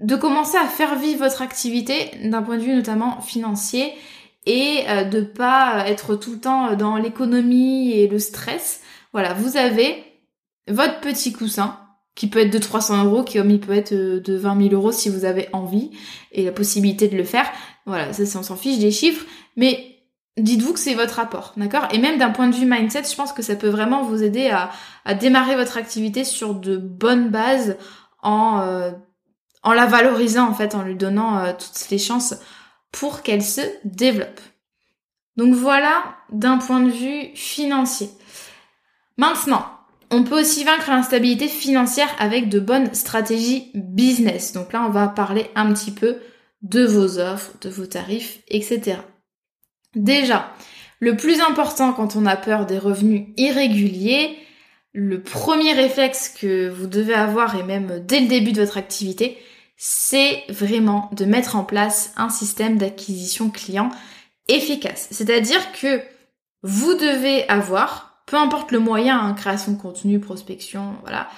de 0.01 0.17
commencer 0.17 0.57
à 0.57 0.67
faire 0.67 0.97
vivre 0.97 1.21
votre 1.21 1.43
activité 1.43 2.11
d'un 2.25 2.43
point 2.43 2.57
de 2.57 2.63
vue 2.63 2.75
notamment 2.75 3.21
financier 3.21 3.93
et 4.47 4.85
euh, 4.89 5.05
de 5.05 5.21
pas 5.21 5.85
être 5.87 6.15
tout 6.15 6.33
le 6.33 6.41
temps 6.41 6.75
dans 6.75 6.97
l'économie 6.97 7.93
et 7.93 8.07
le 8.09 8.19
stress. 8.19 8.81
Voilà, 9.13 9.35
vous 9.35 9.57
avez 9.57 10.05
votre 10.69 11.01
petit 11.01 11.33
coussin 11.33 11.79
qui 12.15 12.29
peut 12.29 12.41
être 12.41 12.53
de 12.53 12.59
300 12.59 13.05
euros, 13.05 13.23
qui 13.23 13.39
il 13.39 13.61
peut 13.61 13.73
être 13.73 13.93
euh, 13.93 14.21
de 14.21 14.37
20 14.37 14.69
000 14.71 14.75
euros 14.75 14.93
si 14.93 15.09
vous 15.09 15.25
avez 15.25 15.49
envie 15.53 15.91
et 16.33 16.45
la 16.45 16.53
possibilité 16.53 17.09
de 17.09 17.17
le 17.17 17.25
faire. 17.25 17.47
Voilà, 17.87 18.13
ça, 18.13 18.39
on 18.39 18.43
s'en 18.43 18.57
fiche 18.57 18.79
des 18.79 18.91
chiffres, 18.91 19.25
mais 19.57 19.98
dites-vous 20.39 20.73
que 20.73 20.79
c'est 20.79 20.95
votre 20.95 21.19
apport, 21.19 21.53
d'accord? 21.57 21.89
Et 21.93 21.99
même 21.99 22.19
d'un 22.19 22.31
point 22.31 22.49
de 22.49 22.55
vue 22.55 22.67
mindset, 22.67 23.05
je 23.05 23.15
pense 23.15 23.33
que 23.33 23.43
ça 23.43 23.57
peut 23.57 23.69
vraiment 23.69 24.03
vous 24.03 24.23
aider 24.23 24.49
à, 24.49 24.71
à 25.05 25.15
démarrer 25.15 25.57
votre 25.57 25.77
activité 25.77 26.25
sur 26.25 26.55
de 26.55 26.77
bonnes 26.77 27.31
bases 27.31 27.77
en 28.23 28.61
euh, 28.61 28.91
en 29.63 29.73
la 29.73 29.87
valorisant 29.87 30.49
en 30.49 30.55
fait, 30.55 30.75
en 30.75 30.83
lui 30.83 30.95
donnant 30.95 31.39
euh, 31.39 31.53
toutes 31.53 31.91
les 31.91 31.99
chances 31.99 32.35
pour 32.93 33.23
qu'elle 33.23 33.43
se 33.43 33.61
développe. 33.85 34.41
Donc 35.37 35.55
voilà 35.55 36.17
d'un 36.31 36.59
point 36.59 36.81
de 36.81 36.91
vue 36.91 37.35
financier. 37.35 38.11
Maintenant, 39.17 39.67
on 40.11 40.25
peut 40.25 40.41
aussi 40.41 40.65
vaincre 40.65 40.91
l'instabilité 40.91 41.49
financière 41.49 42.09
avec 42.19 42.49
de 42.49 42.61
bonnes 42.61 42.95
stratégies 42.95 43.71
business. 43.75 44.53
Donc 44.53 44.73
là, 44.73 44.85
on 44.87 44.91
va 44.91 45.09
parler 45.09 45.51
un 45.55 45.73
petit 45.73 45.91
peu 45.91 46.17
de 46.63 46.85
vos 46.85 47.19
offres, 47.19 47.53
de 47.61 47.69
vos 47.69 47.87
tarifs, 47.87 48.41
etc. 48.49 48.97
Déjà, 49.99 50.53
le 51.01 51.17
plus 51.17 51.41
important 51.41 51.93
quand 51.93 52.15
on 52.15 52.25
a 52.25 52.37
peur 52.37 52.67
des 52.67 52.79
revenus 52.79 53.27
irréguliers, 53.37 54.39
le 54.93 55.21
premier 55.21 55.73
réflexe 55.73 56.29
que 56.29 56.69
vous 56.69 56.87
devez 56.87 57.15
avoir, 57.15 57.59
et 57.59 57.65
même 57.65 58.05
dès 58.07 58.21
le 58.21 58.29
début 58.29 58.53
de 58.53 58.61
votre 58.61 58.79
activité, 58.79 59.39
c'est 59.77 60.45
vraiment 60.49 61.11
de 61.13 61.25
mettre 61.25 61.57
en 61.57 61.65
place 61.65 62.13
un 62.17 62.31
système 62.31 62.79
d'acquisition 62.79 63.51
client 63.51 63.91
efficace. 64.47 65.09
C'est-à-dire 65.11 65.73
que 65.73 66.01
vous 66.63 66.95
devez 66.95 67.49
avoir, 67.49 68.23
peu 68.27 68.37
importe 68.37 68.71
le 68.71 68.79
moyen, 68.79 69.19
hein, 69.19 69.35
création 69.35 69.73
de 69.73 69.81
contenu, 69.81 70.21
prospection, 70.21 70.95
voilà, 71.03 71.29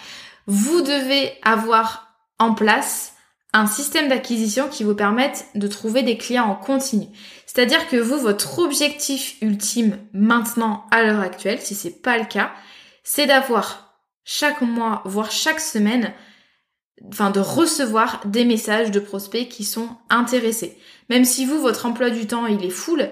vous 0.47 0.83
devez 0.83 1.33
avoir 1.43 2.15
en 2.39 2.53
place 2.53 3.15
un 3.53 3.67
système 3.67 4.09
d'acquisition 4.09 4.69
qui 4.69 4.85
vous 4.85 4.95
permette 4.95 5.47
de 5.55 5.67
trouver 5.67 6.03
des 6.03 6.17
clients 6.17 6.47
en 6.47 6.55
continu. 6.55 7.07
C'est-à-dire 7.47 7.89
que 7.89 7.97
vous, 7.97 8.19
votre 8.19 8.61
objectif 8.61 9.37
ultime 9.43 9.99
maintenant, 10.13 10.87
à 10.91 11.03
l'heure 11.03 11.21
actuelle, 11.21 11.61
si 11.61 11.75
c'est 11.75 12.03
pas 12.03 12.17
le 12.17 12.27
cas, 12.27 12.53
c'est 13.03 13.27
d'avoir 13.27 13.97
chaque 14.25 14.61
mois, 14.61 15.03
voire 15.05 15.33
chaque 15.33 15.59
semaine, 15.59 16.13
enfin 17.09 17.31
de 17.31 17.41
recevoir 17.41 18.21
des 18.25 18.45
messages 18.45 18.93
de 18.93 19.01
prospects 19.01 19.49
qui 19.49 19.65
sont 19.65 19.89
intéressés. 20.11 20.79
Même 21.09 21.25
si 21.25 21.45
vous, 21.45 21.61
votre 21.61 21.87
emploi 21.87 22.11
du 22.11 22.27
temps, 22.29 22.47
il 22.47 22.65
est 22.65 22.71
full, 22.71 23.11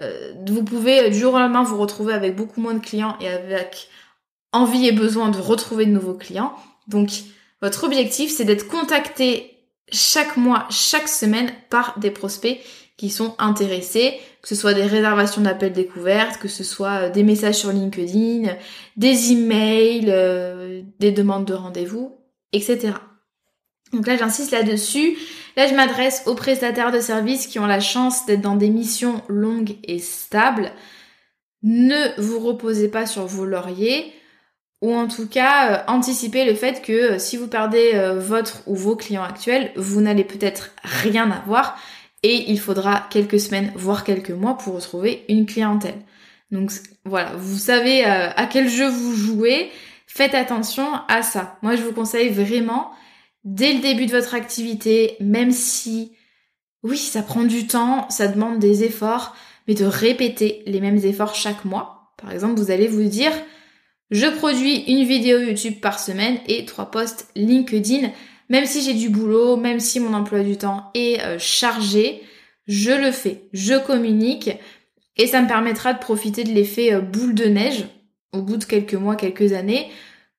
euh, 0.00 0.32
vous 0.46 0.62
pouvez 0.62 1.10
du 1.10 1.18
jour 1.18 1.34
au 1.34 1.38
lendemain 1.38 1.64
vous 1.64 1.78
retrouver 1.78 2.14
avec 2.14 2.36
beaucoup 2.36 2.60
moins 2.60 2.74
de 2.74 2.84
clients 2.84 3.16
et 3.20 3.28
avec 3.28 3.88
envie 4.52 4.86
et 4.86 4.92
besoin 4.92 5.30
de 5.30 5.38
retrouver 5.38 5.86
de 5.86 5.90
nouveaux 5.90 6.14
clients. 6.14 6.54
Donc, 6.86 7.10
votre 7.60 7.84
objectif, 7.84 8.30
c'est 8.30 8.44
d'être 8.44 8.68
contacté 8.68 9.49
chaque 9.92 10.36
mois, 10.36 10.66
chaque 10.70 11.08
semaine 11.08 11.52
par 11.68 11.98
des 11.98 12.10
prospects 12.10 12.58
qui 12.96 13.08
sont 13.08 13.34
intéressés, 13.38 14.20
que 14.42 14.48
ce 14.48 14.54
soit 14.54 14.74
des 14.74 14.82
réservations 14.82 15.40
d'appels 15.40 15.72
découvertes, 15.72 16.38
que 16.38 16.48
ce 16.48 16.64
soit 16.64 17.08
des 17.08 17.22
messages 17.22 17.56
sur 17.56 17.72
LinkedIn, 17.72 18.54
des 18.96 19.32
emails, 19.32 20.06
euh, 20.08 20.82
des 20.98 21.10
demandes 21.10 21.46
de 21.46 21.54
rendez-vous, 21.54 22.18
etc. 22.52 22.92
Donc 23.92 24.06
là, 24.06 24.16
j'insiste 24.16 24.52
là-dessus. 24.52 25.16
Là, 25.56 25.66
je 25.66 25.74
m'adresse 25.74 26.24
aux 26.26 26.34
prestataires 26.34 26.92
de 26.92 27.00
services 27.00 27.46
qui 27.46 27.58
ont 27.58 27.66
la 27.66 27.80
chance 27.80 28.26
d'être 28.26 28.42
dans 28.42 28.56
des 28.56 28.70
missions 28.70 29.22
longues 29.28 29.76
et 29.84 29.98
stables. 29.98 30.72
Ne 31.62 32.20
vous 32.20 32.38
reposez 32.38 32.88
pas 32.88 33.06
sur 33.06 33.26
vos 33.26 33.44
lauriers 33.44 34.12
ou 34.80 34.94
en 34.94 35.08
tout 35.08 35.28
cas 35.28 35.72
euh, 35.72 35.82
anticipez 35.88 36.44
le 36.44 36.54
fait 36.54 36.82
que 36.82 36.92
euh, 36.92 37.18
si 37.18 37.36
vous 37.36 37.48
perdez 37.48 37.92
euh, 37.94 38.18
votre 38.18 38.62
ou 38.66 38.74
vos 38.74 38.96
clients 38.96 39.22
actuels, 39.22 39.72
vous 39.76 40.00
n'allez 40.00 40.24
peut-être 40.24 40.70
rien 40.82 41.30
avoir 41.30 41.78
et 42.22 42.50
il 42.50 42.58
faudra 42.58 43.06
quelques 43.10 43.40
semaines, 43.40 43.72
voire 43.76 44.04
quelques 44.04 44.30
mois 44.30 44.56
pour 44.56 44.74
retrouver 44.74 45.24
une 45.28 45.46
clientèle. 45.46 45.98
Donc 46.50 46.70
voilà, 47.04 47.32
vous 47.36 47.56
savez 47.56 48.04
à 48.04 48.46
quel 48.46 48.68
jeu 48.68 48.88
vous 48.88 49.14
jouez, 49.14 49.70
faites 50.06 50.34
attention 50.34 50.84
à 51.08 51.22
ça. 51.22 51.56
Moi, 51.62 51.76
je 51.76 51.82
vous 51.82 51.92
conseille 51.92 52.28
vraiment 52.28 52.90
dès 53.44 53.72
le 53.72 53.80
début 53.80 54.04
de 54.04 54.10
votre 54.10 54.34
activité, 54.34 55.16
même 55.20 55.50
si, 55.50 56.12
oui, 56.82 56.98
ça 56.98 57.22
prend 57.22 57.44
du 57.44 57.66
temps, 57.66 58.10
ça 58.10 58.28
demande 58.28 58.58
des 58.58 58.84
efforts, 58.84 59.34
mais 59.66 59.74
de 59.74 59.86
répéter 59.86 60.62
les 60.66 60.80
mêmes 60.80 60.98
efforts 60.98 61.34
chaque 61.34 61.64
mois. 61.64 62.12
Par 62.18 62.32
exemple, 62.32 62.60
vous 62.60 62.70
allez 62.70 62.88
vous 62.88 63.04
dire, 63.04 63.32
je 64.10 64.26
produis 64.26 64.84
une 64.88 65.04
vidéo 65.04 65.38
YouTube 65.38 65.80
par 65.80 66.00
semaine 66.00 66.38
et 66.48 66.64
trois 66.64 66.90
posts 66.90 67.28
LinkedIn. 67.36 68.10
Même 68.48 68.66
si 68.66 68.82
j'ai 68.82 68.94
du 68.94 69.08
boulot, 69.08 69.56
même 69.56 69.78
si 69.78 70.00
mon 70.00 70.12
emploi 70.12 70.40
du 70.40 70.56
temps 70.56 70.90
est 70.94 71.20
euh, 71.22 71.38
chargé, 71.38 72.22
je 72.66 72.90
le 72.90 73.12
fais, 73.12 73.44
je 73.52 73.74
communique 73.78 74.50
et 75.16 75.26
ça 75.26 75.40
me 75.40 75.46
permettra 75.46 75.92
de 75.92 75.98
profiter 75.98 76.42
de 76.42 76.50
l'effet 76.50 76.92
euh, 76.92 77.00
boule 77.00 77.34
de 77.34 77.44
neige 77.44 77.86
au 78.32 78.42
bout 78.42 78.56
de 78.56 78.64
quelques 78.64 78.94
mois, 78.94 79.16
quelques 79.16 79.52
années, 79.52 79.88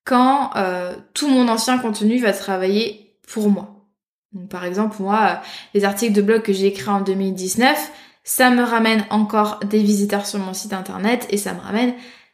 quand 0.04 0.52
euh, 0.56 0.94
tout 1.14 1.30
mon 1.30 1.48
ancien 1.48 1.78
contenu 1.78 2.20
va 2.20 2.34
travailler 2.34 3.16
pour 3.28 3.50
moi. 3.50 3.88
Par 4.50 4.64
exemple, 4.66 5.02
moi, 5.02 5.42
les 5.74 5.84
articles 5.84 6.14
de 6.14 6.22
blog 6.22 6.42
que 6.42 6.54
j'ai 6.54 6.68
écrits 6.68 6.90
en 6.90 7.02
2019, 7.02 7.92
ça 8.24 8.50
me 8.50 8.64
ramène 8.64 9.06
encore 9.10 9.60
des 9.60 9.84
visiteurs 9.84 10.26
sur 10.26 10.40
mon 10.40 10.54
site 10.54 10.74
internet 10.74 11.28
et 11.30 11.38
ça 11.38 11.54
me 11.54 11.60
ramène 11.60 11.94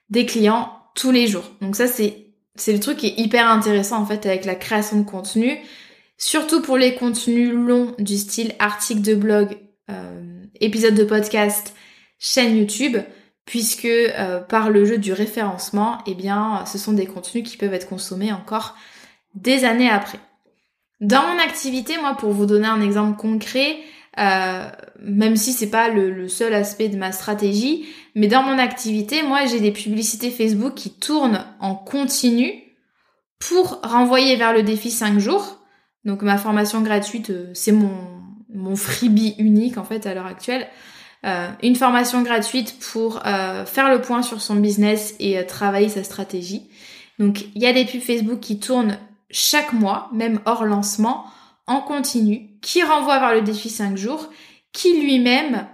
des 0.10 0.26
clients 0.26 0.77
tous 0.98 1.12
les 1.12 1.28
jours. 1.28 1.50
Donc 1.62 1.78
ça, 1.78 1.88
c'est 1.88 2.26
c'est 2.56 2.74
le 2.74 2.80
truc 2.80 2.98
qui 2.98 3.08
est 3.08 3.20
hyper 3.20 3.48
intéressant 3.48 4.02
en 4.02 4.06
fait 4.06 4.26
avec 4.26 4.44
la 4.44 4.56
création 4.56 4.98
de 4.98 5.06
contenu, 5.06 5.60
surtout 6.18 6.62
pour 6.62 6.76
les 6.78 6.96
contenus 6.96 7.54
longs 7.54 7.94
du 8.00 8.18
style 8.18 8.56
article 8.58 9.02
de 9.02 9.14
blog, 9.14 9.58
euh, 9.92 10.44
épisode 10.60 10.96
de 10.96 11.04
podcast, 11.04 11.76
chaîne 12.18 12.58
YouTube 12.58 12.98
puisque 13.48 13.86
euh, 13.86 14.42
par 14.42 14.70
le 14.70 14.86
jeu 14.86 14.98
du 14.98 15.14
référencement, 15.14 16.00
eh 16.06 16.14
bien, 16.14 16.66
ce 16.66 16.78
sont 16.78 16.92
des 16.92 17.08
contenus 17.08 17.50
qui 17.50 17.58
peuvent 17.58 17.74
être 17.74 17.88
consommés 17.88 18.34
encore 18.34 18.76
des 19.36 19.64
années 19.64 19.90
après. 19.90 20.20
Dans 21.00 21.22
mon 21.22 21.40
activité, 21.40 21.98
moi, 22.00 22.16
pour 22.16 22.32
vous 22.32 22.46
donner 22.46 22.68
un 22.68 22.82
exemple 22.82 23.18
concret, 23.18 23.78
euh, 24.18 24.70
même 25.02 25.36
si 25.36 25.54
c'est 25.54 25.70
pas 25.70 25.90
le, 25.90 26.28
seul 26.28 26.54
aspect 26.54 26.90
de 26.90 26.98
ma 26.98 27.12
stratégie, 27.12 27.86
mais 28.16 28.28
dans 28.28 28.44
mon 28.44 28.58
activité, 28.58 29.24
moi, 29.24 29.46
j'ai 29.46 29.60
des 29.60 29.72
publicités 29.72 30.32
Facebook 30.32 30.74
qui 30.76 30.92
tournent 30.92 31.46
en 31.60 31.76
continu 31.76 32.52
pour 33.40 33.80
renvoyer 33.84 34.36
vers 34.36 34.54
le 34.54 34.64
défi 34.64 34.92
5 34.92 35.20
jours. 35.20 35.60
Donc 36.06 36.22
ma 36.22 36.38
formation 36.38 36.82
gratuite, 36.82 37.30
euh, 37.30 37.52
c'est 37.54 37.72
mon, 37.72 37.92
mon 38.54 38.76
freebie 38.76 39.36
unique 39.38 39.78
en 39.78 39.84
fait 39.84 40.06
à 40.06 40.14
l'heure 40.14 40.26
actuelle. 40.26 40.68
Euh, 41.26 41.50
une 41.64 41.76
formation 41.76 42.22
gratuite 42.22 42.78
pour 42.92 43.26
euh, 43.26 43.66
faire 43.66 43.90
le 43.90 44.02
point 44.02 44.22
sur 44.22 44.40
son 44.40 44.56
business 44.56 45.16
et 45.20 45.38
euh, 45.38 45.44
travailler 45.44 45.90
sa 45.90 46.04
stratégie. 46.04 46.70
Donc 47.18 47.46
il 47.56 47.62
y 47.62 47.66
a 47.66 47.74
des 47.74 47.86
pubs 47.86 48.02
Facebook 48.02 48.40
qui 48.40 48.60
tournent 48.60 48.98
chaque 49.32 49.74
mois, 49.74 50.10
même 50.14 50.40
hors 50.46 50.64
lancement, 50.64 51.26
en 51.68 51.82
continu, 51.82 52.50
qui 52.62 52.82
renvoie 52.82 53.20
vers 53.20 53.34
le 53.34 53.42
défi 53.42 53.70
5 53.70 53.98
jours, 53.98 54.30
qui 54.72 55.00
lui-même 55.00 55.68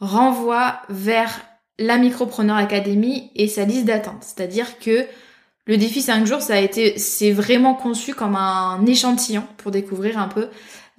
renvoie 0.00 0.82
vers 0.88 1.40
la 1.78 1.98
Micropreneur 1.98 2.56
Academy 2.56 3.30
et 3.34 3.48
sa 3.48 3.64
liste 3.64 3.84
d'attente. 3.84 4.22
C'est-à-dire 4.22 4.78
que 4.78 5.06
le 5.66 5.76
défi 5.76 6.00
5 6.00 6.26
jours, 6.26 6.40
ça 6.40 6.54
a 6.54 6.58
été, 6.58 6.96
c'est 6.98 7.32
vraiment 7.32 7.74
conçu 7.74 8.14
comme 8.14 8.36
un 8.36 8.84
échantillon 8.86 9.44
pour 9.58 9.70
découvrir 9.70 10.18
un 10.18 10.28
peu 10.28 10.48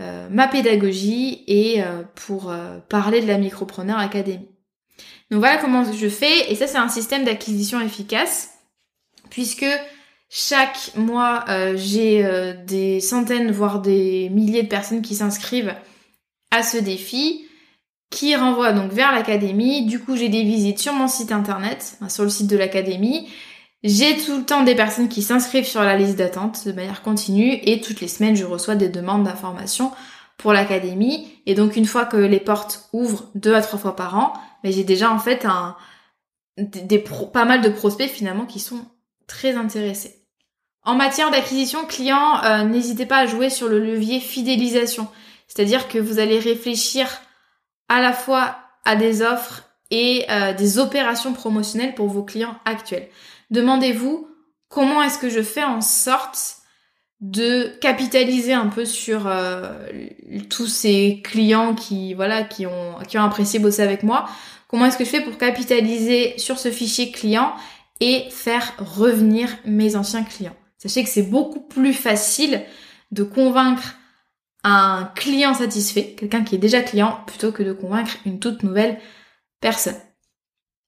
euh, 0.02 0.28
ma 0.30 0.48
pédagogie 0.48 1.44
et 1.48 1.84
euh, 1.84 2.04
pour 2.14 2.52
euh, 2.52 2.78
parler 2.90 3.22
de 3.22 3.28
la 3.28 3.38
Micropreneur 3.38 3.98
Academy. 3.98 4.48
Donc 5.32 5.40
voilà 5.40 5.58
comment 5.58 5.92
je 5.92 6.08
fais 6.08 6.52
et 6.52 6.56
ça 6.56 6.68
c'est 6.68 6.78
un 6.78 6.88
système 6.88 7.24
d'acquisition 7.24 7.82
efficace 7.82 8.52
puisque 9.30 9.66
chaque 10.30 10.92
mois 10.96 11.46
j'ai 11.76 12.54
des 12.66 13.00
centaines 13.00 13.52
voire 13.52 13.82
des 13.82 14.30
milliers 14.30 14.64
de 14.64 14.68
personnes 14.68 15.02
qui 15.02 15.16
s'inscrivent 15.16 15.76
à 16.52 16.64
ce 16.64 16.78
défi 16.78 17.48
qui 18.10 18.36
renvoie 18.36 18.74
donc 18.74 18.92
vers 18.92 19.12
l'académie. 19.12 19.86
Du 19.86 20.00
coup, 20.00 20.16
j'ai 20.16 20.30
des 20.30 20.44
visites 20.44 20.80
sur 20.80 20.94
mon 20.94 21.08
site 21.08 21.32
internet, 21.32 21.98
sur 22.10 22.24
le 22.24 22.30
site 22.30 22.48
de 22.48 22.58
l'académie. 22.58 23.28
J'ai 23.84 24.18
tout 24.18 24.38
le 24.38 24.44
temps 24.44 24.64
des 24.64 24.76
personnes 24.76 25.10
qui 25.10 25.22
s'inscrivent 25.22 25.68
sur 25.68 25.84
la 25.84 25.96
liste 25.96 26.16
d'attente 26.16 26.68
de 26.68 26.72
manière 26.72 27.04
continue 27.04 27.60
et 27.64 27.80
toutes 27.80 28.02
les 28.02 28.08
semaines 28.08 28.36
je 28.36 28.46
reçois 28.46 28.76
des 28.76 28.90
demandes 28.90 29.24
d'informations 29.24 29.92
pour 30.38 30.52
l'académie 30.52 31.28
et 31.46 31.54
donc 31.54 31.76
une 31.76 31.86
fois 31.86 32.06
que 32.06 32.18
les 32.18 32.40
portes 32.40 32.90
ouvrent 32.92 33.30
deux 33.36 33.54
à 33.54 33.62
trois 33.62 33.78
fois 33.78 33.96
par 33.96 34.18
an, 34.18 34.34
mais 34.64 34.72
j'ai 34.72 34.84
déjà 34.84 35.12
en 35.12 35.20
fait 35.20 35.46
un 35.46 35.76
des, 36.58 36.98
pas 36.98 37.46
mal 37.46 37.62
de 37.62 37.70
prospects 37.70 38.10
finalement 38.10 38.46
qui 38.46 38.60
sont 38.60 38.84
très 39.28 39.56
intéressés. 39.56 40.17
En 40.88 40.96
matière 40.96 41.32
d'acquisition 41.32 41.86
client, 41.86 42.42
euh, 42.46 42.64
n'hésitez 42.64 43.06
pas 43.06 43.18
à 43.18 43.26
jouer 43.26 43.50
sur 43.50 43.68
le 43.68 43.78
levier 43.78 44.22
fidélisation, 44.22 45.10
c'est-à-dire 45.50 45.90
que 45.90 45.98
vous 45.98 46.18
allez 46.18 46.40
réfléchir 46.40 47.10
à 47.90 48.00
la 48.00 48.14
fois 48.14 48.56
à 48.86 48.96
des 48.96 49.22
offres 49.22 49.64
et 49.92 50.26
euh, 50.30 50.54
des 50.54 50.80
opérations 50.80 51.34
promotionnelles 51.34 51.94
pour 51.94 52.08
vos 52.08 52.24
clients 52.24 52.56
actuels. 52.64 53.10
Demandez-vous 53.52 54.30
comment 54.70 55.04
est-ce 55.04 55.18
que 55.18 55.30
je 55.30 55.42
fais 55.42 55.66
en 55.66 55.82
sorte 55.82 56.60
de 57.20 57.68
capitaliser 57.82 58.54
un 58.54 58.68
peu 58.68 58.86
sur 58.86 59.28
euh, 59.28 59.74
tous 60.50 60.68
ces 60.68 61.22
clients 61.22 61.76
qui 61.76 62.14
voilà 62.14 62.44
qui 62.44 62.66
ont 62.66 62.96
qui 63.10 63.18
ont 63.18 63.24
apprécié 63.24 63.60
bosser 63.60 63.82
avec 63.82 64.04
moi. 64.04 64.30
Comment 64.70 64.86
est-ce 64.86 64.98
que 64.98 65.04
je 65.04 65.10
fais 65.10 65.22
pour 65.22 65.38
capitaliser 65.38 66.38
sur 66.38 66.58
ce 66.58 66.72
fichier 66.72 67.12
client 67.12 67.54
et 68.00 68.30
faire 68.30 68.74
revenir 68.78 69.50
mes 69.66 69.98
anciens 69.98 70.24
clients? 70.24 70.56
Sachez 70.78 71.04
que 71.04 71.10
c'est 71.10 71.24
beaucoup 71.24 71.62
plus 71.62 71.94
facile 71.94 72.64
de 73.12 73.24
convaincre 73.24 73.96
un 74.64 75.12
client 75.16 75.54
satisfait, 75.54 76.16
quelqu'un 76.18 76.44
qui 76.44 76.56
est 76.56 76.60
déjà 76.60 76.82
client, 76.82 77.20
plutôt 77.26 77.52
que 77.52 77.64
de 77.64 77.74
convaincre 77.74 78.18
une 78.26 78.40
toute 78.40 78.64
nouvelle 78.64 79.00
personne. 79.62 79.96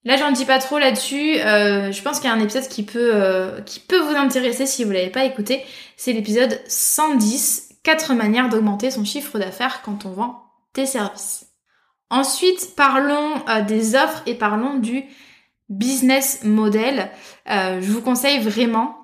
Là, 0.05 0.15
j'en 0.15 0.31
dis 0.31 0.45
pas 0.45 0.59
trop 0.59 0.79
là-dessus. 0.79 1.39
Euh, 1.39 1.91
je 1.91 2.01
pense 2.01 2.19
qu'il 2.19 2.29
y 2.29 2.33
a 2.33 2.35
un 2.35 2.39
épisode 2.39 2.67
qui 2.67 2.83
peut, 2.83 3.11
euh, 3.13 3.61
qui 3.61 3.79
peut 3.79 3.99
vous 3.99 4.15
intéresser 4.15 4.65
si 4.65 4.83
vous 4.83 4.91
l'avez 4.91 5.09
pas 5.09 5.25
écouté. 5.25 5.63
C'est 5.97 6.13
l'épisode 6.13 6.59
110, 6.67 7.79
4 7.83 8.13
manières 8.13 8.49
d'augmenter 8.49 8.91
son 8.91 9.03
chiffre 9.03 9.37
d'affaires 9.39 9.81
quand 9.83 10.05
on 10.05 10.11
vend 10.11 10.43
des 10.73 10.85
services. 10.85 11.47
Ensuite, 12.09 12.75
parlons 12.75 13.45
euh, 13.49 13.61
des 13.61 13.95
offres 13.95 14.23
et 14.25 14.35
parlons 14.35 14.75
du 14.75 15.03
business 15.67 16.43
model. 16.43 17.11
je 17.45 17.91
vous 17.91 18.01
conseille 18.01 18.39
vraiment, 18.39 18.98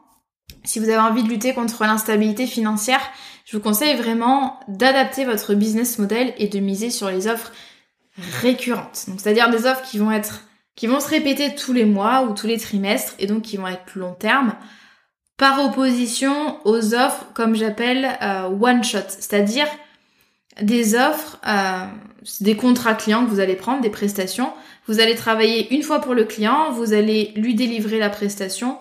si 0.65 0.79
vous 0.79 0.89
avez 0.89 0.99
envie 0.99 1.23
de 1.23 1.29
lutter 1.29 1.53
contre 1.53 1.83
l'instabilité 1.83 2.47
financière, 2.47 3.01
je 3.45 3.55
vous 3.57 3.63
conseille 3.63 3.95
vraiment 3.95 4.59
d'adapter 4.67 5.25
votre 5.25 5.53
business 5.53 5.99
model 5.99 6.33
et 6.37 6.47
de 6.47 6.59
miser 6.59 6.89
sur 6.89 7.09
les 7.09 7.27
offres 7.27 7.51
récurrentes. 8.41 9.05
Donc, 9.07 9.19
c'est-à-dire 9.21 9.49
des 9.49 9.65
offres 9.65 9.83
qui 9.83 9.97
vont 9.97 10.11
être 10.11 10.41
qui 10.75 10.87
vont 10.87 10.99
se 10.99 11.07
répéter 11.07 11.55
tous 11.55 11.71
les 11.71 11.85
mois 11.85 12.23
ou 12.23 12.33
tous 12.33 12.47
les 12.47 12.57
trimestres 12.57 13.13
et 13.17 13.27
donc 13.27 13.43
qui 13.43 13.55
vont 13.55 13.67
être 13.67 13.95
long 13.95 14.13
terme 14.13 14.55
par 15.37 15.63
opposition 15.63 16.59
aux 16.65 16.93
offres 16.93 17.27
comme 17.33 17.55
j'appelle 17.55 18.17
euh, 18.21 18.47
one 18.47 18.83
shot, 18.83 18.99
c'est-à-dire 19.07 19.67
des 20.61 20.95
offres, 20.95 21.39
euh, 21.47 21.85
des 22.39 22.55
contrats 22.55 22.93
clients 22.93 23.25
que 23.25 23.29
vous 23.29 23.41
allez 23.41 23.55
prendre, 23.55 23.81
des 23.81 23.89
prestations. 23.89 24.53
Vous 24.87 24.99
allez 24.99 25.15
travailler 25.15 25.73
une 25.73 25.83
fois 25.83 25.99
pour 25.99 26.13
le 26.13 26.23
client, 26.23 26.71
vous 26.71 26.93
allez 26.93 27.33
lui 27.35 27.55
délivrer 27.55 27.99
la 27.99 28.09
prestation, 28.09 28.77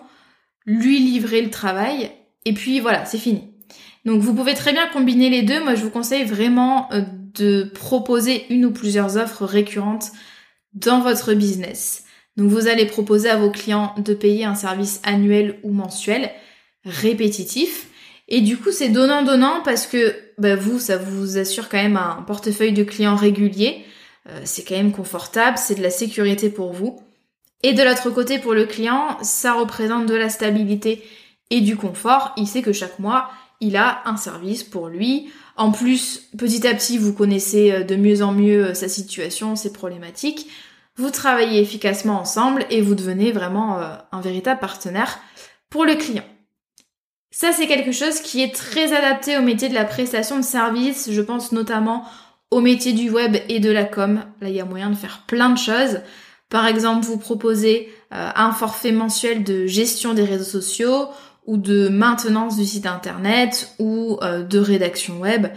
lui 0.65 0.99
livrer 0.99 1.41
le 1.41 1.49
travail, 1.49 2.11
et 2.45 2.53
puis 2.53 2.79
voilà, 2.79 3.05
c'est 3.05 3.17
fini. 3.17 3.43
Donc 4.05 4.21
vous 4.21 4.33
pouvez 4.33 4.53
très 4.53 4.71
bien 4.71 4.87
combiner 4.87 5.29
les 5.29 5.41
deux. 5.41 5.63
Moi, 5.63 5.75
je 5.75 5.83
vous 5.83 5.89
conseille 5.89 6.23
vraiment 6.23 6.91
euh, 6.93 7.01
de 7.33 7.63
proposer 7.63 8.45
une 8.49 8.65
ou 8.65 8.71
plusieurs 8.71 9.17
offres 9.17 9.45
récurrentes 9.45 10.11
dans 10.73 11.01
votre 11.01 11.33
business. 11.33 12.03
Donc 12.37 12.49
vous 12.49 12.67
allez 12.67 12.85
proposer 12.85 13.29
à 13.29 13.37
vos 13.37 13.49
clients 13.49 13.95
de 13.97 14.13
payer 14.13 14.45
un 14.45 14.55
service 14.55 15.01
annuel 15.03 15.59
ou 15.63 15.71
mensuel 15.71 16.31
répétitif. 16.83 17.87
Et 18.27 18.41
du 18.41 18.57
coup, 18.57 18.71
c'est 18.71 18.89
donnant-donnant 18.89 19.61
parce 19.63 19.87
que 19.87 20.15
bah, 20.37 20.55
vous, 20.55 20.79
ça 20.79 20.97
vous 20.97 21.37
assure 21.37 21.69
quand 21.69 21.81
même 21.81 21.97
un 21.97 22.23
portefeuille 22.27 22.73
de 22.73 22.83
clients 22.83 23.15
régulier. 23.15 23.85
Euh, 24.27 24.41
c'est 24.43 24.63
quand 24.63 24.75
même 24.75 24.91
confortable, 24.91 25.57
c'est 25.57 25.75
de 25.75 25.83
la 25.83 25.91
sécurité 25.91 26.49
pour 26.49 26.73
vous. 26.73 26.99
Et 27.65 27.73
de 27.73 27.81
l'autre 27.81 28.11
côté, 28.11 28.37
pour 28.37 28.53
le 28.53 28.67
client, 28.67 29.17
ça 29.23 29.53
représente 29.53 30.05
de 30.05 30.13
la 30.13 30.29
stabilité 30.29 31.03
et 31.49 31.61
du 31.61 31.75
confort. 31.75 32.31
Il 32.37 32.47
sait 32.47 32.61
que 32.61 32.73
chaque 32.73 32.99
mois, 32.99 33.31
il 33.59 33.75
a 33.75 34.03
un 34.05 34.17
service 34.17 34.63
pour 34.63 34.87
lui. 34.87 35.31
En 35.57 35.71
plus, 35.71 36.29
petit 36.37 36.67
à 36.67 36.75
petit, 36.75 36.99
vous 36.99 37.11
connaissez 37.11 37.71
euh, 37.71 37.83
de 37.83 37.95
mieux 37.95 38.21
en 38.21 38.33
mieux 38.33 38.67
euh, 38.67 38.73
sa 38.75 38.87
situation, 38.87 39.55
ses 39.55 39.73
problématiques. 39.73 40.47
Vous 40.95 41.09
travaillez 41.09 41.59
efficacement 41.59 42.19
ensemble 42.19 42.67
et 42.69 42.81
vous 42.81 42.93
devenez 42.93 43.31
vraiment 43.31 43.79
euh, 43.79 43.95
un 44.11 44.21
véritable 44.21 44.59
partenaire 44.59 45.17
pour 45.71 45.85
le 45.85 45.95
client. 45.95 46.25
Ça, 47.31 47.51
c'est 47.51 47.65
quelque 47.65 47.93
chose 47.93 48.19
qui 48.19 48.43
est 48.43 48.53
très 48.53 48.93
adapté 48.93 49.39
au 49.39 49.41
métier 49.41 49.69
de 49.69 49.73
la 49.73 49.85
prestation 49.85 50.37
de 50.37 50.43
service. 50.43 51.09
Je 51.09 51.21
pense 51.21 51.51
notamment 51.51 52.05
au 52.51 52.61
métier 52.61 52.93
du 52.93 53.09
web 53.09 53.37
et 53.49 53.59
de 53.59 53.71
la 53.71 53.85
com. 53.85 54.23
Là, 54.39 54.49
il 54.49 54.55
y 54.55 54.61
a 54.61 54.65
moyen 54.65 54.91
de 54.91 54.95
faire 54.95 55.23
plein 55.25 55.49
de 55.49 55.57
choses. 55.57 56.01
Par 56.49 56.67
exemple, 56.67 57.05
vous 57.05 57.17
proposez 57.17 57.91
un 58.11 58.51
forfait 58.51 58.91
mensuel 58.91 59.43
de 59.43 59.65
gestion 59.65 60.13
des 60.13 60.23
réseaux 60.23 60.43
sociaux 60.43 61.09
ou 61.45 61.57
de 61.57 61.89
maintenance 61.89 62.57
du 62.57 62.65
site 62.65 62.85
internet 62.85 63.73
ou 63.79 64.17
euh, 64.21 64.43
de 64.43 64.59
rédaction 64.59 65.19
web, 65.19 65.47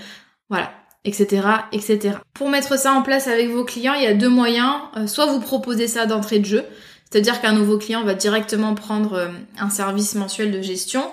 voilà, 0.48 0.72
etc., 1.05 1.46
etc. 1.72 2.16
Pour 2.35 2.51
mettre 2.51 2.79
ça 2.79 2.92
en 2.92 3.03
place 3.03 3.27
avec 3.27 3.48
vos 3.48 3.64
clients, 3.64 3.94
il 3.94 4.03
y 4.03 4.07
a 4.07 4.14
deux 4.14 4.29
moyens. 4.29 4.74
Euh, 4.96 5.07
soit 5.07 5.27
vous 5.27 5.40
proposez 5.40 5.88
ça 5.88 6.07
d'entrée 6.07 6.38
de 6.38 6.44
jeu, 6.44 6.64
c'est-à-dire 7.11 7.40
qu'un 7.40 7.53
nouveau 7.53 7.79
client 7.79 8.05
va 8.05 8.14
directement 8.14 8.74
prendre 8.74 9.14
euh, 9.14 9.29
un 9.59 9.70
service 9.70 10.14
mensuel 10.14 10.53
de 10.53 10.61
gestion, 10.61 11.11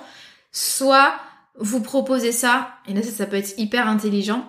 soit 0.52 1.14
vous 1.58 1.82
proposez 1.82 2.34
ça, 2.34 2.70
et 2.88 2.94
là 2.94 3.02
ça, 3.02 3.12
ça 3.12 3.26
peut 3.26 3.38
être 3.38 3.58
hyper 3.58 3.88
intelligent, 3.88 4.46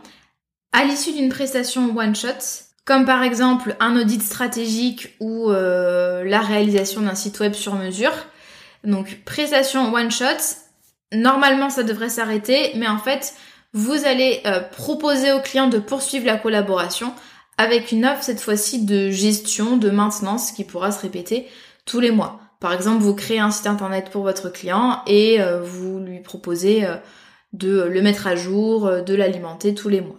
à 0.72 0.84
l'issue 0.84 1.12
d'une 1.12 1.28
prestation 1.28 1.96
one-shot, 1.96 2.65
comme 2.86 3.04
par 3.04 3.22
exemple 3.22 3.76
un 3.80 4.00
audit 4.00 4.22
stratégique 4.22 5.16
ou 5.20 5.50
la 5.50 6.40
réalisation 6.40 7.02
d'un 7.02 7.14
site 7.14 7.40
web 7.40 7.52
sur 7.52 7.74
mesure, 7.74 8.12
donc 8.84 9.20
prestation 9.26 9.92
one 9.92 10.10
shot, 10.10 10.24
normalement 11.12 11.68
ça 11.68 11.82
devrait 11.82 12.08
s'arrêter, 12.08 12.72
mais 12.76 12.88
en 12.88 12.98
fait 12.98 13.34
vous 13.76 14.06
allez 14.06 14.40
euh, 14.46 14.60
proposer 14.60 15.32
au 15.32 15.40
client 15.40 15.66
de 15.66 15.78
poursuivre 15.78 16.24
la 16.24 16.38
collaboration 16.38 17.12
avec 17.58 17.92
une 17.92 18.06
offre 18.06 18.22
cette 18.22 18.40
fois-ci 18.40 18.86
de 18.86 19.10
gestion, 19.10 19.76
de 19.76 19.90
maintenance 19.90 20.50
qui 20.50 20.64
pourra 20.64 20.92
se 20.92 21.02
répéter 21.02 21.46
tous 21.84 22.00
les 22.00 22.10
mois. 22.10 22.40
Par 22.58 22.72
exemple, 22.72 23.02
vous 23.02 23.14
créez 23.14 23.38
un 23.38 23.50
site 23.50 23.66
internet 23.66 24.08
pour 24.10 24.22
votre 24.22 24.48
client 24.48 25.02
et 25.06 25.42
euh, 25.42 25.60
vous 25.60 25.98
lui 25.98 26.20
proposez 26.20 26.86
euh, 26.86 26.96
de 27.52 27.82
le 27.82 28.00
mettre 28.00 28.26
à 28.26 28.34
jour, 28.34 28.90
de 29.02 29.14
l'alimenter 29.14 29.74
tous 29.74 29.90
les 29.90 30.00
mois. 30.00 30.16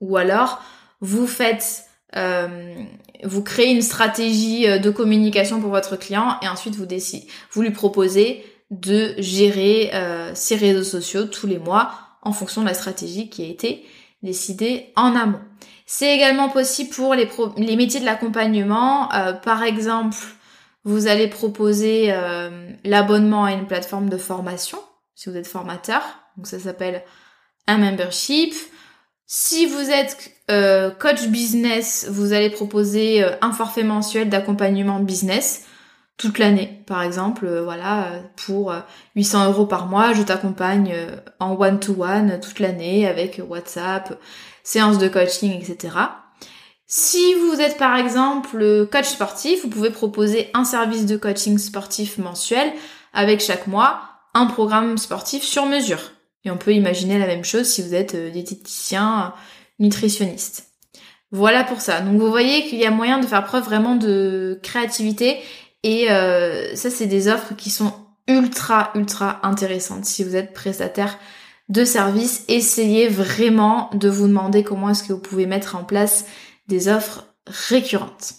Ou 0.00 0.16
alors, 0.16 0.62
vous 1.00 1.26
faites 1.26 1.85
vous 3.24 3.42
créez 3.42 3.70
une 3.70 3.82
stratégie 3.82 4.68
euh, 4.68 4.78
de 4.78 4.90
communication 4.90 5.60
pour 5.60 5.70
votre 5.70 5.96
client 5.96 6.36
et 6.42 6.48
ensuite 6.48 6.76
vous 6.76 6.86
décidez, 6.86 7.26
vous 7.52 7.62
lui 7.62 7.70
proposez 7.70 8.44
de 8.70 9.14
gérer 9.18 9.90
euh, 9.94 10.32
ses 10.34 10.56
réseaux 10.56 10.84
sociaux 10.84 11.24
tous 11.24 11.46
les 11.46 11.58
mois 11.58 11.92
en 12.22 12.32
fonction 12.32 12.62
de 12.62 12.66
la 12.66 12.74
stratégie 12.74 13.28
qui 13.28 13.42
a 13.44 13.46
été 13.46 13.84
décidée 14.22 14.92
en 14.96 15.14
amont. 15.14 15.40
C'est 15.86 16.14
également 16.14 16.48
possible 16.48 16.90
pour 16.90 17.14
les, 17.14 17.28
les 17.58 17.76
métiers 17.76 18.00
de 18.00 18.04
l'accompagnement. 18.04 19.12
Euh, 19.14 19.32
par 19.32 19.62
exemple, 19.62 20.16
vous 20.82 21.06
allez 21.06 21.28
proposer 21.28 22.14
l'abonnement 22.84 23.44
à 23.44 23.52
une 23.52 23.66
plateforme 23.66 24.08
de 24.08 24.16
formation 24.16 24.78
si 25.16 25.28
vous 25.28 25.36
êtes 25.36 25.48
formateur. 25.48 26.00
Donc 26.36 26.46
ça 26.46 26.60
s'appelle 26.60 27.02
un 27.66 27.78
membership. 27.78 28.54
Si 29.28 29.66
vous 29.66 29.90
êtes 29.90 30.30
euh, 30.52 30.90
coach 30.90 31.26
business, 31.26 32.06
vous 32.08 32.32
allez 32.32 32.48
proposer 32.48 33.24
euh, 33.24 33.32
un 33.40 33.52
forfait 33.52 33.82
mensuel 33.82 34.28
d'accompagnement 34.28 35.00
business 35.00 35.64
toute 36.16 36.38
l'année, 36.38 36.82
par 36.86 37.02
exemple, 37.02 37.44
euh, 37.44 37.62
voilà, 37.62 38.22
pour 38.36 38.72
800 39.16 39.46
euros 39.46 39.66
par 39.66 39.86
mois, 39.86 40.14
je 40.14 40.22
t'accompagne 40.22 40.94
en 41.40 41.60
one-to-one 41.60 42.38
toute 42.40 42.60
l'année 42.60 43.06
avec 43.06 43.42
WhatsApp, 43.46 44.18
séance 44.62 44.96
de 44.98 45.08
coaching, 45.08 45.60
etc. 45.60 45.96
Si 46.86 47.34
vous 47.34 47.60
êtes 47.60 47.78
par 47.78 47.96
exemple 47.96 48.86
coach 48.90 49.06
sportif, 49.06 49.62
vous 49.64 49.68
pouvez 49.68 49.90
proposer 49.90 50.50
un 50.54 50.64
service 50.64 51.04
de 51.04 51.16
coaching 51.16 51.58
sportif 51.58 52.16
mensuel 52.16 52.72
avec 53.12 53.40
chaque 53.40 53.66
mois 53.66 54.02
un 54.34 54.46
programme 54.46 54.96
sportif 54.96 55.42
sur 55.42 55.66
mesure. 55.66 56.15
Et 56.46 56.50
on 56.50 56.56
peut 56.56 56.72
imaginer 56.72 57.18
la 57.18 57.26
même 57.26 57.44
chose 57.44 57.66
si 57.66 57.82
vous 57.82 57.94
êtes 57.94 58.14
euh, 58.14 58.30
diététicien, 58.30 59.34
nutritionniste. 59.80 60.70
Voilà 61.32 61.64
pour 61.64 61.80
ça. 61.80 62.00
Donc 62.00 62.20
vous 62.20 62.30
voyez 62.30 62.66
qu'il 62.66 62.78
y 62.78 62.86
a 62.86 62.90
moyen 62.90 63.18
de 63.18 63.26
faire 63.26 63.44
preuve 63.44 63.64
vraiment 63.64 63.96
de 63.96 64.58
créativité 64.62 65.38
et 65.82 66.10
euh, 66.10 66.74
ça 66.76 66.88
c'est 66.88 67.06
des 67.06 67.28
offres 67.28 67.54
qui 67.56 67.68
sont 67.68 67.92
ultra 68.28 68.92
ultra 68.94 69.40
intéressantes. 69.42 70.04
Si 70.04 70.22
vous 70.22 70.36
êtes 70.36 70.54
prestataire 70.54 71.18
de 71.68 71.84
service, 71.84 72.44
essayez 72.46 73.08
vraiment 73.08 73.90
de 73.92 74.08
vous 74.08 74.28
demander 74.28 74.62
comment 74.62 74.90
est-ce 74.90 75.02
que 75.02 75.12
vous 75.12 75.18
pouvez 75.18 75.46
mettre 75.46 75.74
en 75.74 75.82
place 75.82 76.26
des 76.68 76.86
offres 76.86 77.26
récurrentes. 77.46 78.34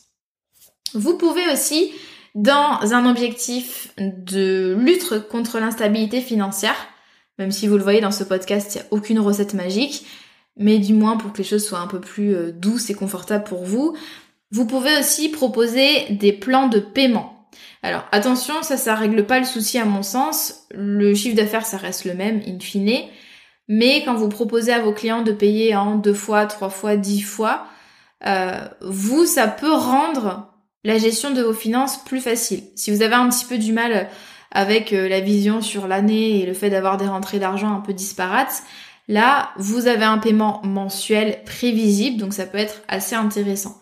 Vous 0.94 1.18
pouvez 1.18 1.52
aussi 1.52 1.92
dans 2.36 2.94
un 2.94 3.10
objectif 3.10 3.94
de 3.98 4.78
lutte 4.80 5.28
contre 5.28 5.60
l'instabilité 5.60 6.22
financière, 6.22 6.76
même 7.38 7.52
si 7.52 7.68
vous 7.68 7.78
le 7.78 7.84
voyez 7.84 8.02
dans 8.02 8.12
ce 8.12 8.24
podcast, 8.24 8.76
il 8.76 8.78
n'y 8.78 8.84
a 8.84 8.88
aucune 8.92 9.20
recette 9.20 9.54
magique, 9.54 10.06
mais 10.58 10.80
du 10.80 10.94
moins 10.94 11.18
pour 11.18 11.34
que 11.34 11.38
les 11.38 11.44
choses 11.44 11.66
soient 11.66 11.80
un 11.80 11.88
peu 11.88 12.02
plus 12.02 12.36
euh, 12.36 12.52
douces 12.52 12.90
et 12.90 12.94
confortables 12.94 13.44
pour 13.44 13.64
vous. 13.64 13.96
Vous 14.52 14.66
pouvez 14.66 14.98
aussi 15.00 15.30
proposer 15.30 16.08
des 16.10 16.34
plans 16.34 16.68
de 16.68 16.80
paiement. 16.80 17.50
Alors 17.84 18.06
attention, 18.12 18.56
ça, 18.64 18.78
ça 18.78 18.96
règle 18.96 19.26
pas 19.26 19.40
le 19.40 19.46
souci 19.46 19.78
à 19.78 19.86
mon 19.86 20.04
sens. 20.04 20.68
Le 20.72 21.14
chiffre 21.14 21.36
d'affaires, 21.36 21.66
ça 21.66 21.78
reste 21.78 22.06
le 22.06 22.16
même, 22.16 22.42
in 22.48 22.60
fine. 22.60 23.04
Mais 23.68 24.04
quand 24.04 24.16
vous 24.16 24.30
proposez 24.30 24.74
à 24.74 24.80
vos 24.80 24.94
clients 24.94 25.24
de 25.24 25.32
payer 25.32 25.76
en 25.76 25.96
deux 25.96 26.14
fois, 26.14 26.46
trois 26.46 26.70
fois, 26.70 26.96
dix 26.96 27.22
fois, 27.22 27.68
euh, 28.26 28.68
vous, 28.82 29.26
ça 29.26 29.48
peut 29.48 29.72
rendre 29.72 30.54
la 30.84 30.98
gestion 30.98 31.32
de 31.32 31.42
vos 31.42 31.54
finances 31.54 32.04
plus 32.04 32.22
facile. 32.22 32.64
Si 32.76 32.92
vous 32.92 33.02
avez 33.02 33.16
un 33.16 33.30
petit 33.30 33.46
peu 33.46 33.58
du 33.58 33.74
mal 33.74 34.10
avec 34.52 34.94
euh, 34.94 35.08
la 35.08 35.20
vision 35.20 35.62
sur 35.62 35.88
l'année 35.88 36.42
et 36.42 36.46
le 36.46 36.54
fait 36.54 36.70
d'avoir 36.70 36.98
des 36.98 37.08
rentrées 37.08 37.40
d'argent 37.40 37.74
un 37.74 37.82
peu 37.82 37.94
disparates, 37.94 38.64
là, 39.08 39.50
vous 39.58 39.88
avez 39.88 40.06
un 40.06 40.18
paiement 40.18 40.62
mensuel 40.64 41.44
prévisible, 41.46 42.18
donc 42.18 42.34
ça 42.34 42.46
peut 42.46 42.58
être 42.58 42.82
assez 42.88 43.16
intéressant. 43.16 43.82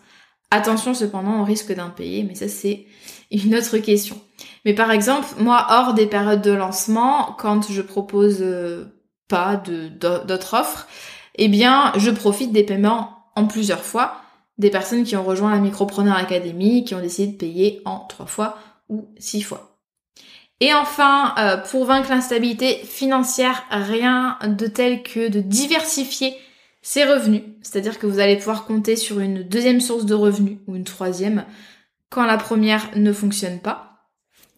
Attention 0.50 0.94
cependant 0.94 1.40
au 1.40 1.44
risque 1.44 1.74
d'impayé, 1.74 2.22
mais 2.22 2.34
ça 2.34 2.48
c'est 2.48 2.86
une 3.30 3.54
autre 3.54 3.78
question. 3.78 4.20
Mais 4.64 4.74
par 4.74 4.90
exemple, 4.90 5.26
moi, 5.38 5.66
hors 5.70 5.94
des 5.94 6.06
périodes 6.06 6.42
de 6.42 6.52
lancement, 6.52 7.34
quand 7.38 7.70
je 7.70 7.82
propose 7.82 8.38
euh, 8.40 8.84
pas 9.28 9.56
d'autres 9.56 10.54
offres, 10.54 10.86
eh 11.36 11.48
bien, 11.48 11.92
je 11.96 12.10
profite 12.10 12.52
des 12.52 12.62
paiements 12.62 13.24
en 13.34 13.46
plusieurs 13.46 13.84
fois 13.84 14.20
des 14.58 14.70
personnes 14.70 15.04
qui 15.04 15.16
ont 15.16 15.24
rejoint 15.24 15.50
la 15.50 15.60
Micropreneur 15.60 16.16
Academy, 16.16 16.84
qui 16.84 16.94
ont 16.94 17.00
décidé 17.00 17.32
de 17.32 17.36
payer 17.36 17.82
en 17.84 18.00
trois 18.00 18.26
fois 18.26 18.56
ou 18.88 19.08
six 19.18 19.42
fois. 19.42 19.75
Et 20.60 20.72
enfin, 20.72 21.34
euh, 21.38 21.56
pour 21.58 21.84
vaincre 21.84 22.10
l'instabilité 22.10 22.76
financière, 22.84 23.64
rien 23.70 24.38
de 24.46 24.66
tel 24.66 25.02
que 25.02 25.28
de 25.28 25.40
diversifier 25.40 26.34
ses 26.82 27.04
revenus. 27.04 27.42
C'est-à-dire 27.62 27.98
que 27.98 28.06
vous 28.06 28.20
allez 28.20 28.36
pouvoir 28.36 28.64
compter 28.64 28.96
sur 28.96 29.20
une 29.20 29.42
deuxième 29.42 29.80
source 29.80 30.06
de 30.06 30.14
revenus 30.14 30.58
ou 30.66 30.76
une 30.76 30.84
troisième 30.84 31.44
quand 32.10 32.24
la 32.24 32.38
première 32.38 32.88
ne 32.96 33.12
fonctionne 33.12 33.58
pas. 33.58 33.86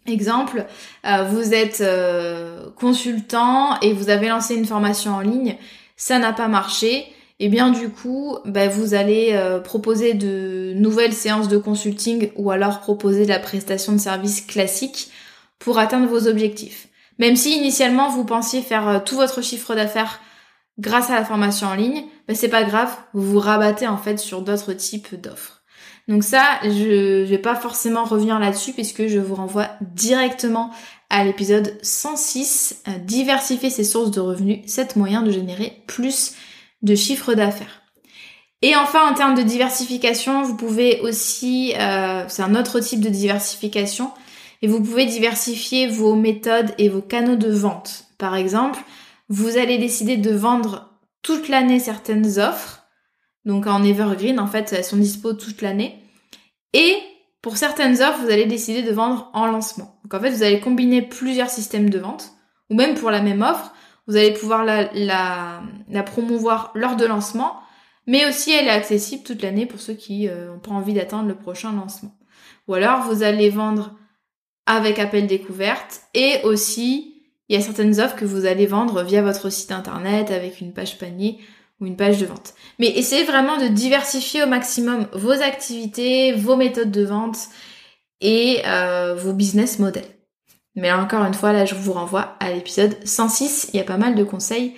Exemple, 0.06 0.66
euh, 1.06 1.24
vous 1.24 1.52
êtes 1.52 1.80
euh, 1.80 2.70
consultant 2.76 3.78
et 3.80 3.92
vous 3.92 4.08
avez 4.10 4.28
lancé 4.28 4.54
une 4.54 4.64
formation 4.64 5.12
en 5.12 5.20
ligne, 5.20 5.56
ça 5.96 6.18
n'a 6.18 6.32
pas 6.32 6.48
marché, 6.48 7.06
et 7.40 7.46
eh 7.46 7.48
bien 7.48 7.70
du 7.70 7.88
coup, 7.90 8.38
bah, 8.44 8.68
vous 8.68 8.94
allez 8.94 9.30
euh, 9.32 9.60
proposer 9.60 10.14
de 10.14 10.72
nouvelles 10.74 11.12
séances 11.12 11.48
de 11.48 11.58
consulting 11.58 12.30
ou 12.36 12.50
alors 12.50 12.80
proposer 12.80 13.24
de 13.24 13.28
la 13.28 13.38
prestation 13.38 13.92
de 13.92 13.98
services 13.98 14.40
classique 14.40 15.10
pour 15.58 15.78
atteindre 15.78 16.08
vos 16.08 16.28
objectifs. 16.28 16.88
Même 17.18 17.36
si 17.36 17.56
initialement 17.56 18.10
vous 18.10 18.24
pensiez 18.24 18.62
faire 18.62 18.88
euh, 18.88 18.98
tout 19.04 19.16
votre 19.16 19.42
chiffre 19.42 19.74
d'affaires 19.74 20.20
grâce 20.78 21.10
à 21.10 21.14
la 21.14 21.24
formation 21.24 21.66
en 21.66 21.74
ligne, 21.74 22.04
bah, 22.28 22.34
c'est 22.34 22.48
pas 22.48 22.64
grave, 22.64 22.94
vous 23.12 23.32
vous 23.32 23.40
rabattez 23.40 23.88
en 23.88 23.98
fait 23.98 24.18
sur 24.18 24.42
d'autres 24.42 24.72
types 24.72 25.14
d'offres. 25.14 25.62
Donc 26.06 26.24
ça, 26.24 26.42
je, 26.62 27.24
je 27.24 27.28
vais 27.28 27.38
pas 27.38 27.54
forcément 27.54 28.04
revenir 28.04 28.38
là-dessus 28.38 28.72
puisque 28.72 29.08
je 29.08 29.18
vous 29.18 29.34
renvoie 29.34 29.68
directement 29.80 30.70
à 31.10 31.24
l'épisode 31.24 31.78
106, 31.82 32.82
euh, 32.88 32.98
diversifier 32.98 33.70
ses 33.70 33.84
sources 33.84 34.10
de 34.10 34.20
revenus, 34.20 34.60
7 34.66 34.96
moyens 34.96 35.24
de 35.24 35.30
générer 35.30 35.82
plus 35.86 36.34
de 36.82 36.94
chiffre 36.94 37.34
d'affaires. 37.34 37.82
Et 38.60 38.74
enfin, 38.74 39.08
en 39.08 39.14
termes 39.14 39.34
de 39.34 39.42
diversification, 39.42 40.42
vous 40.42 40.56
pouvez 40.56 41.00
aussi, 41.00 41.74
euh, 41.78 42.24
c'est 42.28 42.42
un 42.42 42.54
autre 42.56 42.80
type 42.80 43.00
de 43.00 43.08
diversification, 43.08 44.10
et 44.62 44.68
vous 44.68 44.82
pouvez 44.82 45.06
diversifier 45.06 45.86
vos 45.86 46.14
méthodes 46.14 46.74
et 46.78 46.88
vos 46.88 47.00
canaux 47.00 47.36
de 47.36 47.50
vente. 47.50 48.04
Par 48.18 48.34
exemple, 48.34 48.80
vous 49.28 49.56
allez 49.56 49.78
décider 49.78 50.16
de 50.16 50.34
vendre 50.34 50.90
toute 51.22 51.48
l'année 51.48 51.78
certaines 51.78 52.38
offres, 52.38 52.84
donc 53.44 53.66
en 53.66 53.82
evergreen, 53.82 54.40
en 54.40 54.46
fait, 54.46 54.72
elles 54.72 54.84
sont 54.84 54.96
dispo 54.96 55.32
toute 55.32 55.62
l'année, 55.62 56.02
et 56.72 56.96
pour 57.42 57.56
certaines 57.56 58.02
offres, 58.02 58.20
vous 58.22 58.30
allez 58.30 58.46
décider 58.46 58.82
de 58.82 58.92
vendre 58.92 59.30
en 59.32 59.46
lancement. 59.46 60.00
Donc 60.02 60.14
en 60.14 60.20
fait, 60.20 60.30
vous 60.30 60.42
allez 60.42 60.60
combiner 60.60 61.02
plusieurs 61.02 61.50
systèmes 61.50 61.90
de 61.90 61.98
vente, 61.98 62.32
ou 62.70 62.74
même 62.74 62.94
pour 62.94 63.10
la 63.10 63.22
même 63.22 63.42
offre, 63.42 63.72
vous 64.06 64.16
allez 64.16 64.32
pouvoir 64.32 64.64
la, 64.64 64.90
la, 64.94 66.02
promouvoir 66.02 66.72
lors 66.74 66.96
de 66.96 67.04
lancement, 67.04 67.60
mais 68.06 68.26
aussi 68.26 68.52
elle 68.52 68.66
est 68.66 68.70
accessible 68.70 69.22
toute 69.22 69.42
l'année 69.42 69.66
pour 69.66 69.80
ceux 69.80 69.92
qui 69.92 70.26
n'ont 70.26 70.32
euh, 70.32 70.56
pas 70.56 70.70
envie 70.70 70.94
d'attendre 70.94 71.28
le 71.28 71.34
prochain 71.34 71.72
lancement. 71.72 72.16
Ou 72.66 72.74
alors 72.74 73.02
vous 73.02 73.22
allez 73.22 73.50
vendre 73.50 73.94
avec 74.68 74.98
appel 74.98 75.26
découverte 75.26 76.02
et 76.14 76.40
aussi 76.44 77.14
il 77.48 77.56
y 77.56 77.58
a 77.58 77.64
certaines 77.64 77.98
offres 78.00 78.14
que 78.14 78.26
vous 78.26 78.44
allez 78.44 78.66
vendre 78.66 79.02
via 79.02 79.22
votre 79.22 79.48
site 79.48 79.72
internet 79.72 80.30
avec 80.30 80.60
une 80.60 80.74
page 80.74 80.98
panier 80.98 81.38
ou 81.80 81.86
une 81.86 81.96
page 81.96 82.18
de 82.18 82.26
vente. 82.26 82.52
Mais 82.78 82.88
essayez 82.88 83.24
vraiment 83.24 83.56
de 83.56 83.68
diversifier 83.68 84.42
au 84.42 84.46
maximum 84.46 85.06
vos 85.14 85.30
activités, 85.30 86.32
vos 86.34 86.56
méthodes 86.56 86.90
de 86.90 87.04
vente 87.04 87.38
et 88.20 88.60
euh, 88.66 89.14
vos 89.14 89.32
business 89.32 89.78
models. 89.78 90.04
Mais 90.74 90.92
encore 90.92 91.24
une 91.24 91.34
fois, 91.34 91.52
là, 91.52 91.64
je 91.64 91.74
vous 91.74 91.92
renvoie 91.92 92.36
à 92.38 92.52
l'épisode 92.52 92.96
106. 93.04 93.70
Il 93.72 93.78
y 93.78 93.80
a 93.80 93.84
pas 93.84 93.96
mal 93.96 94.14
de 94.14 94.24
conseils 94.24 94.74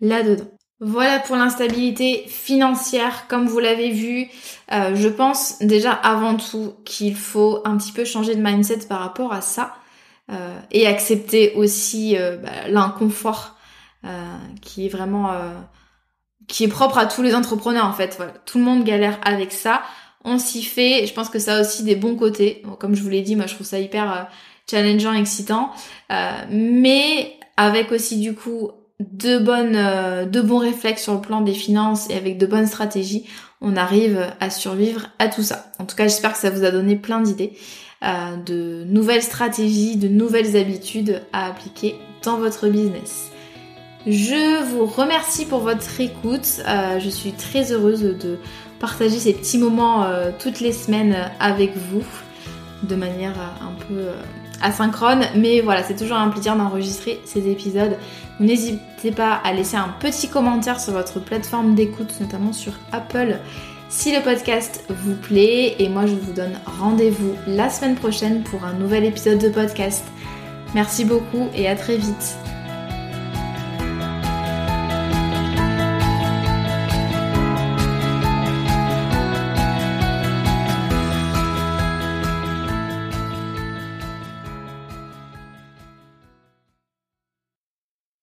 là-dedans. 0.00 0.48
Voilà 0.80 1.20
pour 1.20 1.36
l'instabilité 1.36 2.24
financière. 2.26 3.26
Comme 3.28 3.46
vous 3.46 3.60
l'avez 3.60 3.90
vu, 3.90 4.28
euh, 4.72 4.96
je 4.96 5.08
pense 5.08 5.60
déjà 5.60 5.92
avant 5.92 6.36
tout 6.36 6.74
qu'il 6.84 7.16
faut 7.16 7.62
un 7.64 7.76
petit 7.76 7.92
peu 7.92 8.04
changer 8.04 8.34
de 8.34 8.42
mindset 8.42 8.80
par 8.88 8.98
rapport 8.98 9.32
à 9.32 9.40
ça 9.40 9.76
euh, 10.32 10.58
et 10.72 10.86
accepter 10.86 11.54
aussi 11.54 12.16
euh, 12.18 12.36
bah, 12.36 12.68
l'inconfort 12.68 13.52
qui 14.60 14.84
est 14.84 14.90
vraiment 14.90 15.32
qui 16.46 16.64
est 16.64 16.68
propre 16.68 16.98
à 16.98 17.06
tous 17.06 17.22
les 17.22 17.34
entrepreneurs 17.34 17.86
en 17.86 17.94
fait. 17.94 18.22
Tout 18.44 18.58
le 18.58 18.64
monde 18.64 18.84
galère 18.84 19.18
avec 19.24 19.50
ça. 19.50 19.80
On 20.26 20.38
s'y 20.38 20.62
fait. 20.62 21.06
Je 21.06 21.14
pense 21.14 21.30
que 21.30 21.38
ça 21.38 21.56
a 21.56 21.60
aussi 21.62 21.84
des 21.84 21.96
bons 21.96 22.14
côtés. 22.14 22.62
comme 22.78 22.94
je 22.94 23.02
vous 23.02 23.08
l'ai 23.08 23.22
dit, 23.22 23.34
moi 23.34 23.46
je 23.46 23.54
trouve 23.54 23.66
ça 23.66 23.78
hyper 23.78 24.28
challengeant, 24.70 25.14
excitant, 25.14 25.72
mais 26.50 27.38
avec 27.56 27.92
aussi 27.92 28.20
du 28.20 28.34
coup 28.34 28.72
de 29.00 29.38
bonnes, 29.38 29.76
euh, 29.76 30.24
de 30.24 30.40
bons 30.40 30.58
réflexes 30.58 31.02
sur 31.02 31.14
le 31.14 31.20
plan 31.20 31.40
des 31.40 31.54
finances 31.54 32.08
et 32.10 32.14
avec 32.14 32.38
de 32.38 32.46
bonnes 32.46 32.66
stratégies, 32.66 33.24
on 33.60 33.76
arrive 33.76 34.26
à 34.40 34.50
survivre 34.50 35.08
à 35.18 35.28
tout 35.28 35.42
ça. 35.42 35.72
En 35.78 35.84
tout 35.84 35.96
cas, 35.96 36.04
j'espère 36.04 36.32
que 36.32 36.38
ça 36.38 36.50
vous 36.50 36.64
a 36.64 36.70
donné 36.70 36.96
plein 36.96 37.20
d'idées, 37.20 37.54
euh, 38.02 38.36
de 38.44 38.84
nouvelles 38.86 39.22
stratégies, 39.22 39.96
de 39.96 40.08
nouvelles 40.08 40.56
habitudes 40.56 41.22
à 41.32 41.46
appliquer 41.46 41.96
dans 42.22 42.36
votre 42.36 42.68
business. 42.68 43.30
Je 44.06 44.62
vous 44.64 44.84
remercie 44.84 45.46
pour 45.46 45.60
votre 45.60 45.98
écoute. 45.98 46.62
je 46.66 47.08
suis 47.08 47.32
très 47.32 47.72
heureuse 47.72 48.02
de 48.02 48.38
partager 48.78 49.18
ces 49.18 49.32
petits 49.32 49.56
moments 49.56 50.06
toutes 50.38 50.60
les 50.60 50.72
semaines 50.72 51.16
avec 51.40 51.74
vous 51.74 52.04
de 52.82 52.96
manière 52.96 53.32
un 53.62 53.72
peu 53.88 54.08
asynchrone, 54.62 55.24
mais 55.36 55.60
voilà, 55.60 55.82
c'est 55.82 55.96
toujours 55.96 56.16
un 56.16 56.28
plaisir 56.28 56.56
d'enregistrer 56.56 57.20
ces 57.24 57.48
épisodes. 57.48 57.96
N'hésitez 58.40 59.12
pas 59.12 59.40
à 59.44 59.52
laisser 59.52 59.76
un 59.76 59.94
petit 60.00 60.28
commentaire 60.28 60.80
sur 60.80 60.92
votre 60.92 61.20
plateforme 61.20 61.74
d'écoute, 61.74 62.14
notamment 62.20 62.52
sur 62.52 62.72
Apple, 62.92 63.38
si 63.88 64.14
le 64.14 64.22
podcast 64.22 64.84
vous 64.88 65.14
plaît. 65.14 65.76
Et 65.78 65.88
moi, 65.88 66.06
je 66.06 66.14
vous 66.14 66.32
donne 66.32 66.58
rendez-vous 66.78 67.34
la 67.46 67.70
semaine 67.70 67.94
prochaine 67.94 68.42
pour 68.42 68.64
un 68.64 68.72
nouvel 68.72 69.04
épisode 69.04 69.38
de 69.38 69.48
podcast. 69.48 70.04
Merci 70.74 71.04
beaucoup 71.04 71.48
et 71.54 71.68
à 71.68 71.76
très 71.76 71.96
vite. 71.96 72.43